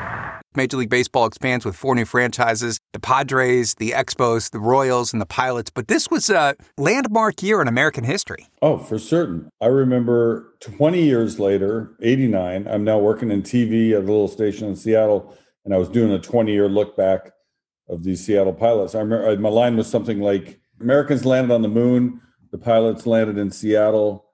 Major 0.58 0.78
League 0.78 0.90
Baseball 0.90 1.26
expands 1.26 1.64
with 1.64 1.76
four 1.76 1.96
new 1.96 2.04
franchises 2.04 2.80
the 2.92 3.00
Padres, 3.00 3.76
the 3.76 3.92
Expos, 3.92 4.52
the 4.52 4.60
Royals, 4.60 5.14
and 5.14 5.22
the 5.22 5.26
Pilots. 5.26 5.70
But 5.70 5.88
this 5.88 6.10
was 6.10 6.30
a 6.30 6.56
landmark 6.78 7.42
year 7.42 7.62
in 7.62 7.68
American 7.68 8.04
history. 8.04 8.48
Oh, 8.62 8.78
for 8.78 9.00
certain. 9.00 9.50
I 9.62 9.68
remember 9.68 10.54
20 10.60 11.02
years 11.02 11.40
later, 11.40 11.96
89, 12.02 12.68
I'm 12.68 12.84
now 12.84 12.98
working 12.98 13.32
in 13.32 13.44
TV 13.44 13.92
at 13.92 14.00
a 14.00 14.00
little 14.00 14.28
station 14.28 14.68
in 14.68 14.76
Seattle, 14.76 15.38
and 15.64 15.74
I 15.74 15.78
was 15.78 15.90
doing 15.90 16.12
a 16.12 16.20
20 16.20 16.52
year 16.52 16.68
look 16.68 16.98
back 16.98 17.32
of 17.88 18.04
these 18.04 18.26
Seattle 18.26 18.54
pilots. 18.54 18.96
I 18.96 19.00
remember 19.00 19.30
uh, 19.30 19.36
my 19.36 19.50
line 19.50 19.78
was 19.78 19.88
something 19.88 20.20
like 20.20 20.60
Americans 20.82 21.26
landed 21.26 21.54
on 21.54 21.62
the 21.62 21.70
moon, 21.70 22.20
the 22.52 22.58
pilots 22.58 23.06
landed 23.06 23.38
in 23.38 23.52
Seattle. 23.52 24.26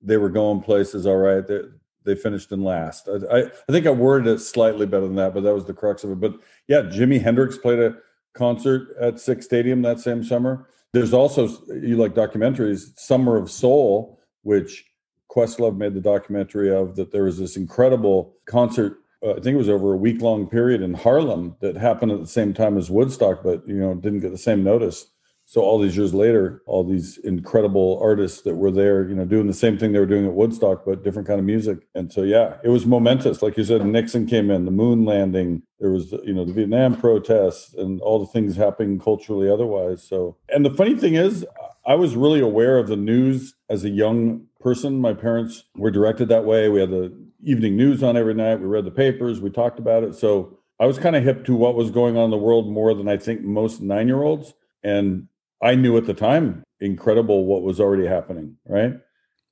They 0.00 0.16
were 0.16 0.30
going 0.30 0.62
places, 0.62 1.06
all 1.06 1.16
right. 1.16 1.46
They, 1.46 1.60
they 2.08 2.14
finished 2.14 2.50
in 2.50 2.64
last. 2.64 3.08
I, 3.08 3.38
I, 3.38 3.42
I 3.44 3.72
think 3.72 3.86
I 3.86 3.90
worded 3.90 4.34
it 4.34 4.40
slightly 4.40 4.86
better 4.86 5.06
than 5.06 5.16
that, 5.16 5.34
but 5.34 5.42
that 5.42 5.54
was 5.54 5.66
the 5.66 5.74
crux 5.74 6.02
of 6.02 6.10
it. 6.10 6.20
But 6.20 6.34
yeah, 6.66 6.82
Jimi 6.82 7.22
Hendrix 7.22 7.58
played 7.58 7.78
a 7.78 7.96
concert 8.34 8.96
at 9.00 9.20
Sick's 9.20 9.44
Stadium 9.44 9.82
that 9.82 10.00
same 10.00 10.24
summer. 10.24 10.66
There's 10.92 11.12
also 11.12 11.48
you 11.68 11.96
like 11.96 12.14
documentaries, 12.14 12.98
Summer 12.98 13.36
of 13.36 13.50
Soul, 13.50 14.18
which 14.42 14.86
Questlove 15.30 15.76
made 15.76 15.94
the 15.94 16.00
documentary 16.00 16.74
of. 16.74 16.96
That 16.96 17.12
there 17.12 17.24
was 17.24 17.38
this 17.38 17.56
incredible 17.56 18.34
concert. 18.46 18.98
Uh, 19.22 19.32
I 19.32 19.40
think 19.40 19.54
it 19.54 19.56
was 19.56 19.68
over 19.68 19.92
a 19.92 19.98
week 19.98 20.22
long 20.22 20.48
period 20.48 20.80
in 20.80 20.94
Harlem 20.94 21.56
that 21.60 21.76
happened 21.76 22.12
at 22.12 22.20
the 22.20 22.26
same 22.26 22.54
time 22.54 22.78
as 22.78 22.90
Woodstock, 22.90 23.42
but 23.42 23.68
you 23.68 23.76
know 23.76 23.94
didn't 23.94 24.20
get 24.20 24.30
the 24.30 24.38
same 24.38 24.64
notice. 24.64 25.06
So 25.50 25.62
all 25.62 25.78
these 25.78 25.96
years 25.96 26.12
later, 26.12 26.60
all 26.66 26.84
these 26.84 27.16
incredible 27.16 27.98
artists 28.02 28.42
that 28.42 28.56
were 28.56 28.70
there, 28.70 29.08
you 29.08 29.14
know, 29.14 29.24
doing 29.24 29.46
the 29.46 29.54
same 29.54 29.78
thing 29.78 29.92
they 29.92 29.98
were 29.98 30.04
doing 30.04 30.26
at 30.26 30.34
Woodstock, 30.34 30.84
but 30.84 31.02
different 31.02 31.26
kind 31.26 31.40
of 31.40 31.46
music. 31.46 31.78
And 31.94 32.12
so, 32.12 32.22
yeah, 32.22 32.58
it 32.62 32.68
was 32.68 32.84
momentous. 32.84 33.40
Like 33.40 33.56
you 33.56 33.64
said, 33.64 33.82
Nixon 33.86 34.26
came 34.26 34.50
in, 34.50 34.66
the 34.66 34.70
moon 34.70 35.06
landing, 35.06 35.62
there 35.80 35.90
was, 35.90 36.12
you 36.22 36.34
know, 36.34 36.44
the 36.44 36.52
Vietnam 36.52 37.00
protests 37.00 37.72
and 37.72 37.98
all 38.02 38.18
the 38.18 38.30
things 38.30 38.56
happening 38.56 38.98
culturally 38.98 39.48
otherwise. 39.48 40.06
So, 40.06 40.36
and 40.50 40.66
the 40.66 40.74
funny 40.74 40.94
thing 40.94 41.14
is, 41.14 41.46
I 41.86 41.94
was 41.94 42.14
really 42.14 42.40
aware 42.40 42.76
of 42.76 42.88
the 42.88 42.96
news 42.96 43.54
as 43.70 43.84
a 43.84 43.88
young 43.88 44.48
person. 44.60 45.00
My 45.00 45.14
parents 45.14 45.64
were 45.76 45.90
directed 45.90 46.28
that 46.28 46.44
way. 46.44 46.68
We 46.68 46.80
had 46.80 46.90
the 46.90 47.16
evening 47.42 47.74
news 47.74 48.02
on 48.02 48.18
every 48.18 48.34
night. 48.34 48.60
We 48.60 48.66
read 48.66 48.84
the 48.84 48.90
papers. 48.90 49.40
We 49.40 49.48
talked 49.48 49.78
about 49.78 50.04
it. 50.04 50.14
So 50.14 50.58
I 50.78 50.84
was 50.84 50.98
kind 50.98 51.16
of 51.16 51.24
hip 51.24 51.46
to 51.46 51.54
what 51.54 51.74
was 51.74 51.90
going 51.90 52.18
on 52.18 52.24
in 52.24 52.30
the 52.32 52.36
world 52.36 52.70
more 52.70 52.92
than 52.92 53.08
I 53.08 53.16
think 53.16 53.40
most 53.40 53.80
nine 53.80 54.08
year 54.08 54.22
olds. 54.22 54.52
And 54.84 55.28
I 55.60 55.74
knew 55.74 55.96
at 55.96 56.06
the 56.06 56.14
time 56.14 56.62
incredible 56.80 57.44
what 57.44 57.62
was 57.62 57.80
already 57.80 58.06
happening, 58.06 58.56
right? 58.66 58.94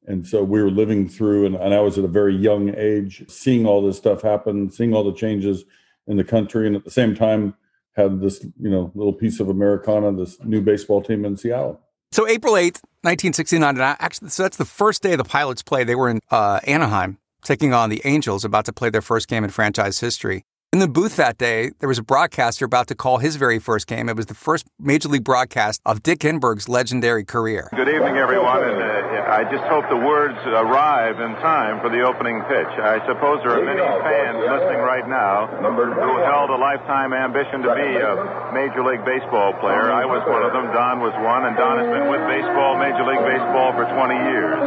And 0.06 0.26
so 0.26 0.44
we 0.44 0.62
were 0.62 0.70
living 0.70 1.08
through, 1.08 1.46
and, 1.46 1.56
and 1.56 1.74
I 1.74 1.80
was 1.80 1.98
at 1.98 2.04
a 2.04 2.08
very 2.08 2.36
young 2.36 2.72
age, 2.76 3.24
seeing 3.28 3.66
all 3.66 3.84
this 3.84 3.96
stuff 3.96 4.22
happen, 4.22 4.70
seeing 4.70 4.94
all 4.94 5.02
the 5.02 5.12
changes 5.12 5.64
in 6.06 6.16
the 6.16 6.24
country, 6.24 6.66
and 6.66 6.76
at 6.76 6.84
the 6.84 6.90
same 6.90 7.14
time, 7.14 7.54
had 7.96 8.20
this 8.20 8.44
you 8.60 8.70
know 8.70 8.92
little 8.94 9.12
piece 9.12 9.40
of 9.40 9.48
Americana, 9.48 10.12
this 10.12 10.38
new 10.44 10.60
baseball 10.60 11.02
team 11.02 11.24
in 11.24 11.36
Seattle. 11.36 11.80
So 12.12 12.28
April 12.28 12.54
8th, 12.54 12.84
1969, 13.02 13.68
and 13.68 13.82
I, 13.82 13.96
actually, 13.98 14.28
so 14.28 14.44
that's 14.44 14.56
the 14.56 14.64
first 14.64 15.02
day 15.02 15.16
the 15.16 15.24
Pilots 15.24 15.62
play. 15.62 15.82
They 15.82 15.94
were 15.94 16.08
in 16.08 16.20
uh, 16.30 16.60
Anaheim 16.64 17.18
taking 17.42 17.72
on 17.72 17.90
the 17.90 18.02
Angels, 18.04 18.44
about 18.44 18.64
to 18.66 18.72
play 18.72 18.90
their 18.90 19.02
first 19.02 19.28
game 19.28 19.44
in 19.44 19.50
franchise 19.50 20.00
history. 20.00 20.44
In 20.76 20.84
the 20.84 20.92
booth 20.92 21.16
that 21.16 21.40
day, 21.40 21.72
there 21.80 21.88
was 21.88 21.96
a 21.96 22.04
broadcaster 22.04 22.68
about 22.68 22.92
to 22.92 22.94
call 22.94 23.16
his 23.16 23.40
very 23.40 23.58
first 23.58 23.88
game. 23.88 24.12
It 24.12 24.16
was 24.20 24.28
the 24.28 24.36
first 24.36 24.68
major 24.76 25.08
league 25.08 25.24
broadcast 25.24 25.80
of 25.88 26.02
Dick 26.02 26.20
Enberg's 26.20 26.68
legendary 26.68 27.24
career. 27.24 27.72
Good 27.72 27.88
evening, 27.88 28.20
everyone, 28.20 28.60
and 28.60 28.76
uh, 28.76 29.24
I 29.40 29.48
just 29.48 29.64
hope 29.72 29.88
the 29.88 29.96
words 29.96 30.36
arrive 30.44 31.16
in 31.16 31.32
time 31.40 31.80
for 31.80 31.88
the 31.88 32.04
opening 32.04 32.44
pitch. 32.44 32.68
I 32.76 33.00
suppose 33.08 33.40
there 33.40 33.56
are 33.56 33.64
many 33.64 33.80
fans 33.80 34.36
listening 34.36 34.84
right 34.84 35.08
now 35.08 35.48
who 35.48 36.12
held 36.28 36.52
a 36.52 36.60
lifetime 36.60 37.16
ambition 37.16 37.64
to 37.64 37.72
be 37.72 37.96
a 37.96 38.12
Major 38.52 38.84
League 38.84 39.00
Baseball 39.08 39.56
player. 39.64 39.88
I 39.88 40.04
was 40.04 40.20
one 40.28 40.44
of 40.44 40.52
them. 40.52 40.68
Don 40.76 41.00
was 41.00 41.16
one, 41.24 41.48
and 41.48 41.56
Don 41.56 41.80
has 41.80 41.88
been 41.88 42.12
with 42.12 42.20
baseball, 42.28 42.76
Major 42.76 43.08
League 43.08 43.24
Baseball, 43.24 43.72
for 43.72 43.88
20 43.88 44.12
years. 44.28 44.60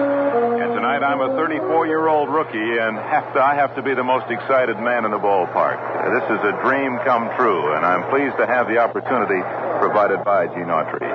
And 0.89 1.05
tonight 1.05 1.13
I'm 1.13 1.21
a 1.21 1.37
34-year-old 1.37 2.33
rookie, 2.33 2.57
and 2.81 2.97
have 2.97 3.33
to, 3.37 3.39
I 3.39 3.53
have 3.53 3.75
to 3.75 3.83
be 3.83 3.93
the 3.93 4.03
most 4.03 4.25
excited 4.31 4.73
man 4.81 5.05
in 5.05 5.11
the 5.11 5.21
ballpark. 5.21 5.77
This 6.17 6.25
is 6.33 6.41
a 6.41 6.57
dream 6.65 6.97
come 7.05 7.29
true, 7.37 7.77
and 7.77 7.85
I'm 7.85 8.09
pleased 8.09 8.33
to 8.41 8.47
have 8.49 8.65
the 8.65 8.81
opportunity 8.81 9.37
provided 9.77 10.25
by 10.25 10.47
Gene 10.49 10.65
Autry. 10.65 11.05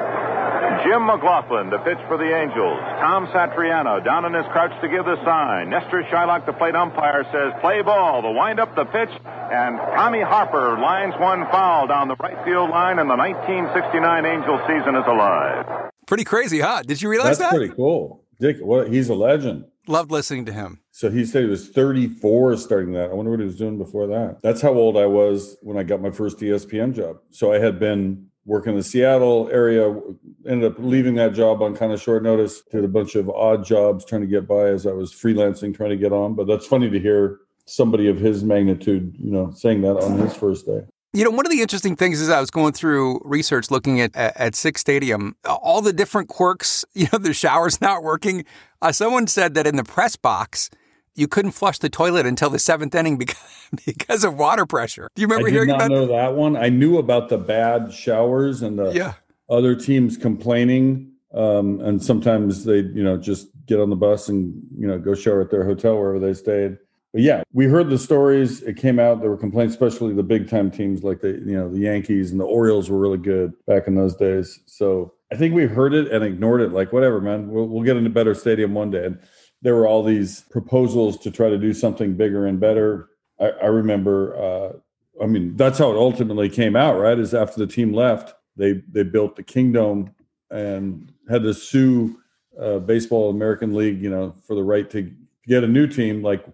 Jim 0.86 1.02
McGlothlin 1.10 1.74
to 1.74 1.82
pitch 1.82 1.98
for 2.06 2.14
the 2.18 2.30
Angels. 2.30 2.78
Tom 3.02 3.26
Satriano 3.34 3.98
down 4.04 4.24
in 4.24 4.34
his 4.34 4.46
crouch 4.54 4.70
to 4.78 4.86
give 4.86 5.06
the 5.06 5.18
sign. 5.26 5.70
Nestor 5.70 6.06
Chylak, 6.06 6.46
the 6.46 6.52
plate 6.54 6.76
umpire, 6.76 7.26
says 7.34 7.58
play 7.60 7.82
ball. 7.82 8.22
The 8.22 8.30
wind 8.30 8.60
up 8.60 8.76
the 8.76 8.84
pitch, 8.84 9.10
and 9.26 9.74
Tommy 9.98 10.22
Harper 10.22 10.78
lines 10.78 11.18
one 11.18 11.50
foul 11.50 11.88
down 11.88 12.06
the 12.06 12.16
right 12.22 12.38
field 12.46 12.70
line, 12.70 13.02
and 13.02 13.10
the 13.10 13.18
1969 13.18 14.22
Angel 14.22 14.54
season 14.70 14.94
is 14.94 15.06
alive. 15.10 15.90
Pretty 16.06 16.24
crazy, 16.24 16.60
huh? 16.60 16.82
Did 16.86 17.02
you 17.02 17.08
realize 17.08 17.38
That's 17.38 17.50
that? 17.50 17.58
pretty 17.58 17.74
cool. 17.74 18.23
Dick, 18.40 18.58
what 18.60 18.88
he's 18.88 19.08
a 19.08 19.14
legend. 19.14 19.64
Loved 19.86 20.10
listening 20.10 20.46
to 20.46 20.52
him. 20.52 20.80
So 20.90 21.10
he 21.10 21.26
said 21.26 21.42
he 21.42 21.48
was 21.48 21.68
34 21.68 22.56
starting 22.56 22.92
that. 22.94 23.10
I 23.10 23.12
wonder 23.12 23.30
what 23.30 23.40
he 23.40 23.46
was 23.46 23.56
doing 23.56 23.76
before 23.76 24.06
that. 24.06 24.38
That's 24.42 24.62
how 24.62 24.72
old 24.72 24.96
I 24.96 25.06
was 25.06 25.56
when 25.60 25.76
I 25.76 25.82
got 25.82 26.00
my 26.00 26.10
first 26.10 26.38
ESPN 26.38 26.94
job. 26.94 27.18
So 27.30 27.52
I 27.52 27.58
had 27.58 27.78
been 27.78 28.28
working 28.46 28.72
in 28.72 28.78
the 28.78 28.84
Seattle 28.84 29.48
area, 29.52 29.94
ended 30.46 30.72
up 30.72 30.78
leaving 30.78 31.14
that 31.14 31.34
job 31.34 31.62
on 31.62 31.74
kind 31.76 31.92
of 31.92 32.00
short 32.00 32.22
notice, 32.22 32.62
did 32.70 32.84
a 32.84 32.88
bunch 32.88 33.14
of 33.14 33.28
odd 33.30 33.64
jobs 33.64 34.04
trying 34.04 34.20
to 34.20 34.26
get 34.26 34.46
by 34.46 34.68
as 34.68 34.86
I 34.86 34.92
was 34.92 35.12
freelancing, 35.12 35.74
trying 35.74 35.90
to 35.90 35.96
get 35.96 36.12
on. 36.12 36.34
But 36.34 36.46
that's 36.46 36.66
funny 36.66 36.90
to 36.90 36.98
hear 36.98 37.40
somebody 37.66 38.08
of 38.08 38.18
his 38.18 38.44
magnitude, 38.44 39.16
you 39.18 39.30
know, 39.30 39.50
saying 39.52 39.80
that 39.82 39.96
on 39.96 40.18
his 40.18 40.34
first 40.34 40.66
day. 40.66 40.82
You 41.14 41.22
know, 41.22 41.30
one 41.30 41.46
of 41.46 41.52
the 41.52 41.62
interesting 41.62 41.94
things 41.94 42.20
is 42.20 42.28
I 42.28 42.40
was 42.40 42.50
going 42.50 42.72
through 42.72 43.20
research 43.24 43.70
looking 43.70 44.00
at 44.00 44.16
at, 44.16 44.36
at 44.36 44.54
Sick's 44.56 44.80
Stadium, 44.80 45.36
all 45.44 45.80
the 45.80 45.92
different 45.92 46.28
quirks. 46.28 46.84
You 46.94 47.06
know, 47.12 47.18
the 47.18 47.34
shower's 47.34 47.80
not 47.80 48.02
working. 48.02 48.44
Uh, 48.80 48.90
someone 48.92 49.26
said 49.26 49.54
that 49.54 49.66
in 49.66 49.76
the 49.76 49.84
press 49.84 50.16
box, 50.16 50.70
you 51.14 51.28
couldn't 51.28 51.50
flush 51.52 51.78
the 51.78 51.88
toilet 51.88 52.24
until 52.26 52.50
the 52.50 52.58
seventh 52.58 52.94
inning 52.94 53.16
because 53.18 53.70
because 53.86 54.24
of 54.24 54.36
water 54.36 54.66
pressure. 54.66 55.08
Do 55.14 55.22
you 55.22 55.28
remember 55.28 55.48
I 55.48 55.50
hearing 55.52 55.68
not 55.68 55.76
about 55.76 55.90
know 55.90 56.06
that 56.08 56.34
one. 56.34 56.56
I 56.56 56.68
knew 56.68 56.98
about 56.98 57.28
the 57.28 57.38
bad 57.38 57.92
showers 57.92 58.62
and 58.62 58.76
the 58.78 58.90
Yeah. 58.92 59.14
other 59.48 59.74
teams 59.76 60.16
complaining. 60.16 61.12
Um, 61.32 61.80
and 61.80 62.02
sometimes 62.02 62.64
they, 62.64 62.78
you 62.78 63.02
know, 63.04 63.16
just 63.16 63.48
get 63.66 63.80
on 63.80 63.90
the 63.90 63.96
bus 63.96 64.28
and, 64.28 64.54
you 64.78 64.86
know, 64.86 64.98
go 64.98 65.14
shower 65.14 65.40
at 65.40 65.50
their 65.50 65.64
hotel 65.64 65.96
wherever 65.98 66.18
they 66.18 66.34
stayed. 66.34 66.78
But 67.14 67.22
yeah, 67.22 67.44
we 67.52 67.66
heard 67.66 67.90
the 67.90 67.98
stories. 67.98 68.60
It 68.62 68.76
came 68.76 68.98
out. 68.98 69.20
There 69.20 69.30
were 69.30 69.36
complaints, 69.36 69.72
especially 69.72 70.12
the 70.14 70.24
big 70.24 70.48
time 70.50 70.68
teams 70.68 71.04
like 71.04 71.20
the, 71.20 71.28
you 71.28 71.56
know, 71.56 71.70
the 71.70 71.78
Yankees 71.78 72.32
and 72.32 72.40
the 72.40 72.44
Orioles 72.44 72.90
were 72.90 72.98
really 72.98 73.18
good 73.18 73.52
back 73.66 73.86
in 73.86 73.94
those 73.94 74.16
days. 74.16 74.58
So 74.66 75.14
I 75.32 75.36
think 75.36 75.54
we 75.54 75.64
heard 75.64 75.94
it 75.94 76.10
and 76.10 76.24
ignored 76.24 76.60
it. 76.60 76.72
Like, 76.72 76.92
whatever, 76.92 77.20
man, 77.20 77.50
we'll, 77.50 77.66
we'll 77.66 77.84
get 77.84 77.96
in 77.96 78.04
a 78.04 78.10
better 78.10 78.34
stadium 78.34 78.74
one 78.74 78.90
day. 78.90 79.06
And 79.06 79.20
there 79.62 79.76
were 79.76 79.86
all 79.86 80.02
these 80.02 80.40
proposals 80.50 81.16
to 81.18 81.30
try 81.30 81.48
to 81.48 81.56
do 81.56 81.72
something 81.72 82.14
bigger 82.14 82.46
and 82.46 82.58
better. 82.58 83.10
I, 83.40 83.50
I 83.62 83.66
remember, 83.66 84.36
uh, 84.36 85.22
I 85.22 85.26
mean, 85.26 85.56
that's 85.56 85.78
how 85.78 85.92
it 85.92 85.96
ultimately 85.96 86.48
came 86.48 86.74
out, 86.74 86.98
right? 86.98 87.16
Is 87.16 87.32
after 87.32 87.60
the 87.60 87.72
team 87.72 87.92
left, 87.92 88.34
they 88.56 88.82
they 88.90 89.04
built 89.04 89.36
the 89.36 89.44
Kingdome 89.44 90.12
and 90.50 91.12
had 91.30 91.44
to 91.44 91.54
sue 91.54 92.18
uh, 92.60 92.80
Baseball 92.80 93.30
American 93.30 93.72
League, 93.72 94.02
you 94.02 94.10
know, 94.10 94.34
for 94.44 94.56
the 94.56 94.64
right 94.64 94.90
to 94.90 95.12
get 95.46 95.62
a 95.62 95.68
new 95.68 95.86
team. 95.86 96.20
Like 96.20 96.44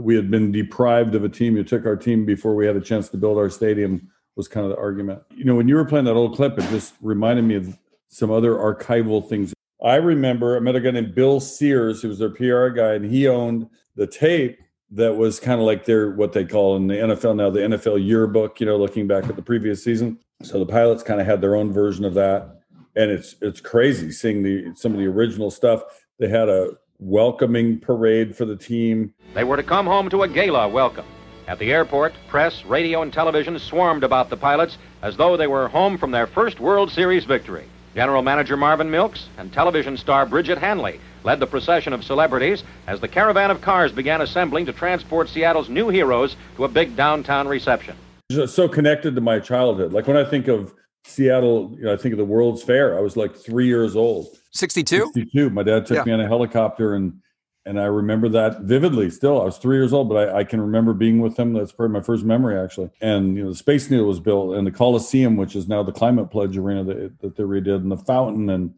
we 0.00 0.14
had 0.14 0.30
been 0.30 0.52
deprived 0.52 1.14
of 1.14 1.24
a 1.24 1.28
team 1.28 1.56
who 1.56 1.64
took 1.64 1.86
our 1.86 1.96
team 1.96 2.24
before 2.24 2.54
we 2.54 2.66
had 2.66 2.76
a 2.76 2.80
chance 2.80 3.08
to 3.10 3.16
build 3.16 3.38
our 3.38 3.50
stadium 3.50 4.10
was 4.36 4.48
kind 4.48 4.64
of 4.64 4.70
the 4.70 4.78
argument. 4.78 5.22
You 5.34 5.44
know, 5.44 5.54
when 5.54 5.66
you 5.66 5.76
were 5.76 5.84
playing 5.84 6.04
that 6.04 6.14
old 6.14 6.36
clip, 6.36 6.58
it 6.58 6.68
just 6.70 6.94
reminded 7.00 7.44
me 7.44 7.54
of 7.54 7.76
some 8.08 8.30
other 8.30 8.54
archival 8.54 9.26
things. 9.26 9.54
I 9.82 9.96
remember 9.96 10.56
I 10.56 10.60
met 10.60 10.76
a 10.76 10.80
guy 10.80 10.90
named 10.90 11.14
Bill 11.14 11.40
Sears, 11.40 12.02
who 12.02 12.08
was 12.08 12.18
their 12.18 12.30
PR 12.30 12.68
guy, 12.68 12.94
and 12.94 13.04
he 13.04 13.26
owned 13.28 13.68
the 13.94 14.06
tape 14.06 14.58
that 14.90 15.16
was 15.16 15.40
kind 15.40 15.60
of 15.60 15.66
like 15.66 15.84
their 15.84 16.12
what 16.12 16.32
they 16.32 16.44
call 16.44 16.76
in 16.76 16.86
the 16.86 16.94
NFL 16.94 17.36
now 17.36 17.50
the 17.50 17.60
NFL 17.60 18.06
yearbook, 18.06 18.60
you 18.60 18.66
know, 18.66 18.76
looking 18.76 19.06
back 19.06 19.24
at 19.24 19.36
the 19.36 19.42
previous 19.42 19.82
season. 19.82 20.18
So 20.42 20.58
the 20.58 20.66
pilots 20.66 21.02
kind 21.02 21.20
of 21.20 21.26
had 21.26 21.40
their 21.40 21.56
own 21.56 21.72
version 21.72 22.04
of 22.04 22.14
that. 22.14 22.60
And 22.94 23.10
it's 23.10 23.34
it's 23.40 23.60
crazy 23.60 24.10
seeing 24.10 24.42
the 24.42 24.72
some 24.74 24.92
of 24.92 24.98
the 24.98 25.06
original 25.06 25.50
stuff. 25.50 25.82
They 26.18 26.28
had 26.28 26.48
a 26.48 26.70
welcoming 26.98 27.78
parade 27.78 28.36
for 28.36 28.44
the 28.44 28.56
team. 28.56 29.12
They 29.34 29.44
were 29.44 29.56
to 29.56 29.62
come 29.62 29.86
home 29.86 30.10
to 30.10 30.22
a 30.22 30.28
gala 30.28 30.68
welcome. 30.68 31.06
At 31.46 31.58
the 31.58 31.72
airport, 31.72 32.14
press, 32.28 32.64
radio, 32.64 33.02
and 33.02 33.12
television 33.12 33.58
swarmed 33.58 34.02
about 34.02 34.30
the 34.30 34.36
pilots 34.36 34.78
as 35.02 35.16
though 35.16 35.36
they 35.36 35.46
were 35.46 35.68
home 35.68 35.96
from 35.96 36.10
their 36.10 36.26
first 36.26 36.58
World 36.58 36.90
Series 36.90 37.24
victory. 37.24 37.64
General 37.94 38.22
Manager 38.22 38.56
Marvin 38.56 38.90
Milkes 38.90 39.26
and 39.38 39.52
television 39.52 39.96
star 39.96 40.26
Bridget 40.26 40.58
Hanley 40.58 41.00
led 41.24 41.40
the 41.40 41.46
procession 41.46 41.92
of 41.92 42.04
celebrities 42.04 42.62
as 42.86 43.00
the 43.00 43.08
caravan 43.08 43.50
of 43.50 43.60
cars 43.60 43.92
began 43.92 44.20
assembling 44.20 44.66
to 44.66 44.72
transport 44.72 45.28
Seattle's 45.28 45.68
new 45.68 45.88
heroes 45.88 46.36
to 46.56 46.64
a 46.64 46.68
big 46.68 46.96
downtown 46.96 47.48
reception. 47.48 47.96
Just 48.30 48.54
so 48.54 48.68
connected 48.68 49.14
to 49.14 49.20
my 49.20 49.38
childhood. 49.38 49.92
Like 49.92 50.06
when 50.06 50.16
I 50.16 50.24
think 50.24 50.48
of 50.48 50.74
Seattle, 51.04 51.74
you 51.78 51.84
know, 51.84 51.92
I 51.92 51.96
think 51.96 52.12
of 52.12 52.18
the 52.18 52.24
World's 52.24 52.62
Fair. 52.62 52.98
I 52.98 53.00
was 53.00 53.16
like 53.16 53.36
three 53.36 53.66
years 53.66 53.96
old. 53.96 54.26
62? 54.56 55.10
62. 55.14 55.50
My 55.50 55.62
dad 55.62 55.86
took 55.86 55.96
Yeah. 55.98 56.04
me 56.04 56.12
on 56.12 56.20
a 56.20 56.26
helicopter 56.28 56.94
and 56.94 57.20
and 57.64 57.80
I 57.80 57.86
remember 57.86 58.28
that 58.28 58.60
vividly 58.60 59.10
still. 59.10 59.42
I 59.42 59.44
was 59.44 59.58
three 59.58 59.76
years 59.76 59.92
old, 59.92 60.08
but 60.08 60.28
I, 60.28 60.38
I 60.38 60.44
can 60.44 60.60
remember 60.60 60.92
being 60.92 61.18
with 61.18 61.36
him. 61.36 61.52
That's 61.52 61.72
probably 61.72 61.94
my 61.94 62.00
first 62.00 62.24
memory 62.24 62.56
actually. 62.56 62.90
And 63.00 63.36
you 63.36 63.42
know, 63.42 63.50
the 63.50 63.56
Space 63.56 63.90
Needle 63.90 64.06
was 64.06 64.20
built 64.20 64.54
and 64.54 64.64
the 64.64 64.70
Coliseum, 64.70 65.36
which 65.36 65.56
is 65.56 65.66
now 65.66 65.82
the 65.82 65.90
Climate 65.90 66.30
Pledge 66.30 66.56
Arena 66.56 66.84
that, 66.84 67.20
that 67.20 67.36
they 67.36 67.42
redid, 67.42 67.76
and 67.76 67.90
the 67.90 67.96
fountain 67.96 68.48
and 68.50 68.72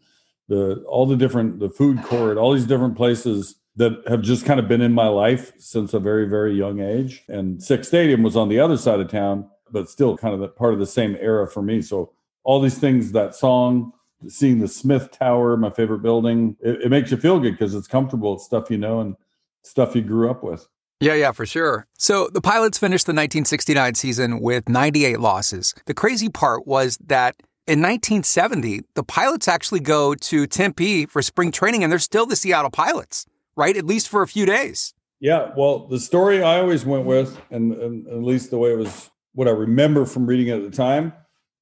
the 0.48 0.82
all 0.88 1.04
the 1.04 1.16
different 1.16 1.60
the 1.60 1.68
food 1.68 2.02
court, 2.02 2.38
all 2.38 2.54
these 2.54 2.64
different 2.64 2.96
places 2.96 3.56
that 3.76 3.92
have 4.08 4.22
just 4.22 4.44
kind 4.44 4.58
of 4.58 4.66
been 4.66 4.80
in 4.80 4.92
my 4.92 5.06
life 5.06 5.52
since 5.58 5.94
a 5.94 6.00
very, 6.00 6.26
very 6.26 6.52
young 6.54 6.80
age. 6.80 7.24
And 7.28 7.62
Sick's 7.62 7.86
Stadium 7.88 8.22
was 8.24 8.36
on 8.36 8.48
the 8.48 8.58
other 8.58 8.76
side 8.76 8.98
of 8.98 9.08
town, 9.08 9.48
but 9.70 9.88
still 9.88 10.16
kind 10.16 10.34
of 10.34 10.40
the, 10.40 10.48
part 10.48 10.72
of 10.72 10.80
the 10.80 10.86
same 10.86 11.16
era 11.20 11.46
for 11.46 11.62
me. 11.62 11.80
So 11.82 12.12
all 12.42 12.60
these 12.60 12.78
things, 12.78 13.12
that 13.12 13.36
song, 13.36 13.92
seeing 14.26 14.58
the 14.58 14.68
Smith 14.68 15.10
Tower, 15.10 15.56
my 15.56 15.70
favorite 15.70 16.02
building, 16.02 16.56
it, 16.60 16.82
it 16.82 16.90
makes 16.90 17.10
you 17.10 17.16
feel 17.16 17.38
good 17.38 17.52
because 17.52 17.74
it's 17.74 17.86
comfortable. 17.86 18.34
It's 18.34 18.44
stuff 18.44 18.70
you 18.70 18.78
know 18.78 19.00
and 19.00 19.16
stuff 19.62 19.94
you 19.94 20.02
grew 20.02 20.30
up 20.30 20.42
with. 20.42 20.66
Yeah, 21.00 21.14
yeah, 21.14 21.30
for 21.30 21.46
sure. 21.46 21.86
So 21.96 22.28
the 22.32 22.40
Pilots 22.40 22.76
finished 22.76 23.06
the 23.06 23.10
1969 23.10 23.94
season 23.94 24.40
with 24.40 24.68
98 24.68 25.20
losses. 25.20 25.74
The 25.86 25.94
crazy 25.94 26.28
part 26.28 26.66
was 26.66 26.98
that 27.06 27.36
in 27.68 27.80
1970, 27.80 28.80
the 28.94 29.04
Pilots 29.04 29.46
actually 29.46 29.80
go 29.80 30.14
to 30.14 30.46
Tempe 30.46 31.06
for 31.06 31.22
spring 31.22 31.52
training, 31.52 31.84
and 31.84 31.92
they're 31.92 32.00
still 32.00 32.26
the 32.26 32.34
Seattle 32.34 32.70
Pilots, 32.70 33.26
right? 33.56 33.76
At 33.76 33.84
least 33.84 34.08
for 34.08 34.22
a 34.22 34.26
few 34.26 34.44
days. 34.44 34.94
Yeah, 35.20 35.50
well, 35.56 35.86
the 35.86 36.00
story 36.00 36.42
I 36.42 36.60
always 36.60 36.84
went 36.84 37.04
with, 37.04 37.40
and, 37.50 37.72
and 37.74 38.06
at 38.08 38.22
least 38.22 38.50
the 38.50 38.58
way 38.58 38.72
it 38.72 38.78
was, 38.78 39.10
what 39.34 39.46
I 39.46 39.52
remember 39.52 40.04
from 40.04 40.26
reading 40.26 40.48
it 40.48 40.64
at 40.64 40.70
the 40.70 40.76
time, 40.76 41.12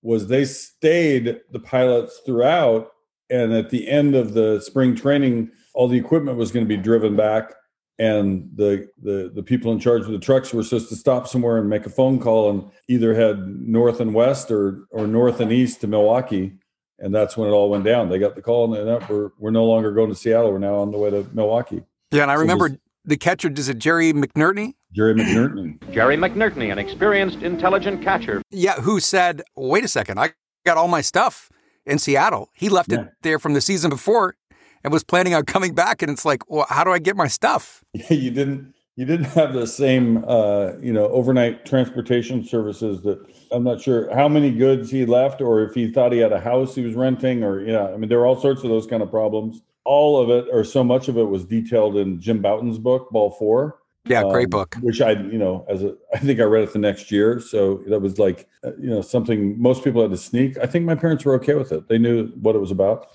was 0.06 0.28
they 0.28 0.44
stayed 0.44 1.40
the 1.50 1.58
pilots 1.58 2.20
throughout, 2.24 2.92
and 3.28 3.52
at 3.52 3.70
the 3.70 3.88
end 3.88 4.14
of 4.14 4.34
the 4.34 4.60
spring 4.60 4.94
training, 4.94 5.50
all 5.74 5.88
the 5.88 5.98
equipment 5.98 6.38
was 6.38 6.52
going 6.52 6.64
to 6.64 6.68
be 6.68 6.80
driven 6.80 7.16
back, 7.16 7.52
and 7.98 8.48
the 8.54 8.88
the 9.02 9.32
the 9.34 9.42
people 9.42 9.72
in 9.72 9.80
charge 9.80 10.02
of 10.02 10.12
the 10.12 10.18
trucks 10.18 10.54
were 10.54 10.62
supposed 10.62 10.88
to 10.90 10.96
stop 10.96 11.26
somewhere 11.26 11.58
and 11.58 11.68
make 11.68 11.86
a 11.86 11.90
phone 11.90 12.20
call 12.20 12.50
and 12.50 12.64
either 12.88 13.14
head 13.14 13.38
north 13.46 14.00
and 14.00 14.14
west 14.14 14.50
or 14.50 14.86
or 14.90 15.06
north 15.08 15.40
and 15.40 15.50
east 15.52 15.80
to 15.80 15.86
Milwaukee. 15.88 16.52
And 16.98 17.14
that's 17.14 17.36
when 17.36 17.48
it 17.48 17.52
all 17.52 17.68
went 17.68 17.84
down. 17.84 18.08
They 18.08 18.18
got 18.18 18.36
the 18.36 18.42
call, 18.42 18.72
and 18.72 18.88
they're, 18.88 19.06
we're 19.10 19.30
we're 19.38 19.50
no 19.50 19.64
longer 19.64 19.92
going 19.92 20.08
to 20.08 20.14
Seattle. 20.14 20.52
We're 20.52 20.58
now 20.58 20.76
on 20.76 20.92
the 20.92 20.98
way 20.98 21.10
to 21.10 21.26
Milwaukee. 21.32 21.82
Yeah, 22.12 22.22
and 22.22 22.30
I 22.30 22.36
So 22.36 22.40
remember 22.40 22.78
the 23.04 23.16
catcher, 23.16 23.50
is 23.54 23.68
it 23.68 23.78
Jerry 23.78 24.12
McNerney? 24.12 24.74
Jerry 24.96 25.12
McNertney. 25.14 25.92
Jerry 25.92 26.16
McNertney, 26.16 26.72
an 26.72 26.78
experienced, 26.78 27.42
intelligent 27.42 28.02
catcher. 28.02 28.40
Yeah, 28.50 28.76
who 28.80 28.98
said, 28.98 29.42
wait 29.54 29.84
a 29.84 29.88
second, 29.88 30.18
I 30.18 30.30
got 30.64 30.78
all 30.78 30.88
my 30.88 31.02
stuff 31.02 31.50
in 31.84 31.98
Seattle. 31.98 32.48
He 32.54 32.70
left 32.70 32.90
Yeah. 32.90 33.02
it 33.02 33.08
there 33.22 33.38
from 33.38 33.52
the 33.52 33.60
season 33.60 33.90
before 33.90 34.36
and 34.82 34.92
was 34.92 35.04
planning 35.04 35.34
on 35.34 35.44
coming 35.44 35.74
back. 35.74 36.00
And 36.00 36.10
it's 36.10 36.24
like, 36.24 36.50
well, 36.50 36.64
how 36.70 36.82
do 36.82 36.92
I 36.92 36.98
get 36.98 37.14
my 37.14 37.28
stuff? 37.28 37.84
you 37.92 38.30
didn't 38.30 38.72
you 38.98 39.04
didn't 39.04 39.26
have 39.26 39.52
the 39.52 39.66
same 39.66 40.24
uh, 40.26 40.72
you 40.80 40.90
know 40.94 41.06
overnight 41.08 41.66
transportation 41.66 42.42
services 42.42 43.02
that 43.02 43.22
I'm 43.52 43.62
not 43.62 43.82
sure 43.82 44.08
how 44.14 44.26
many 44.26 44.50
goods 44.50 44.90
he 44.90 45.04
left 45.04 45.42
or 45.42 45.62
if 45.62 45.74
he 45.74 45.92
thought 45.92 46.12
he 46.12 46.18
had 46.20 46.32
a 46.32 46.40
house 46.40 46.74
he 46.74 46.82
was 46.82 46.94
renting 46.94 47.44
or 47.44 47.60
yeah 47.60 47.88
I 47.88 47.98
mean 47.98 48.08
there 48.08 48.18
were 48.20 48.26
all 48.26 48.40
sorts 48.40 48.64
of 48.64 48.70
those 48.70 48.86
kind 48.86 49.02
of 49.02 49.10
problems. 49.10 49.60
All 49.84 50.18
of 50.20 50.30
it 50.30 50.46
or 50.50 50.64
so 50.64 50.82
much 50.82 51.08
of 51.08 51.18
it 51.18 51.24
was 51.24 51.44
detailed 51.44 51.98
in 51.98 52.18
Jim 52.18 52.40
Bouton's 52.40 52.78
book 52.78 53.10
Ball 53.10 53.30
Four. 53.32 53.76
Yeah, 54.06 54.22
great 54.22 54.46
um, 54.46 54.50
book. 54.50 54.76
Which 54.80 55.00
I 55.00 55.12
you 55.12 55.38
know 55.38 55.64
as 55.68 55.82
a 55.82 55.96
I 56.14 56.18
think 56.18 56.40
I 56.40 56.44
read 56.44 56.64
it 56.64 56.72
the 56.72 56.78
next 56.78 57.10
year, 57.10 57.40
so 57.40 57.82
that 57.88 58.00
was 58.00 58.18
like 58.18 58.48
uh, 58.64 58.76
you 58.78 58.90
know 58.90 59.02
something 59.02 59.60
most 59.60 59.84
people 59.84 60.02
had 60.02 60.10
to 60.10 60.16
sneak. 60.16 60.58
I 60.58 60.66
think 60.66 60.84
my 60.84 60.94
parents 60.94 61.24
were 61.24 61.34
okay 61.34 61.54
with 61.54 61.72
it. 61.72 61.88
They 61.88 61.98
knew 61.98 62.28
what 62.40 62.54
it 62.54 62.60
was 62.60 62.70
about. 62.70 63.08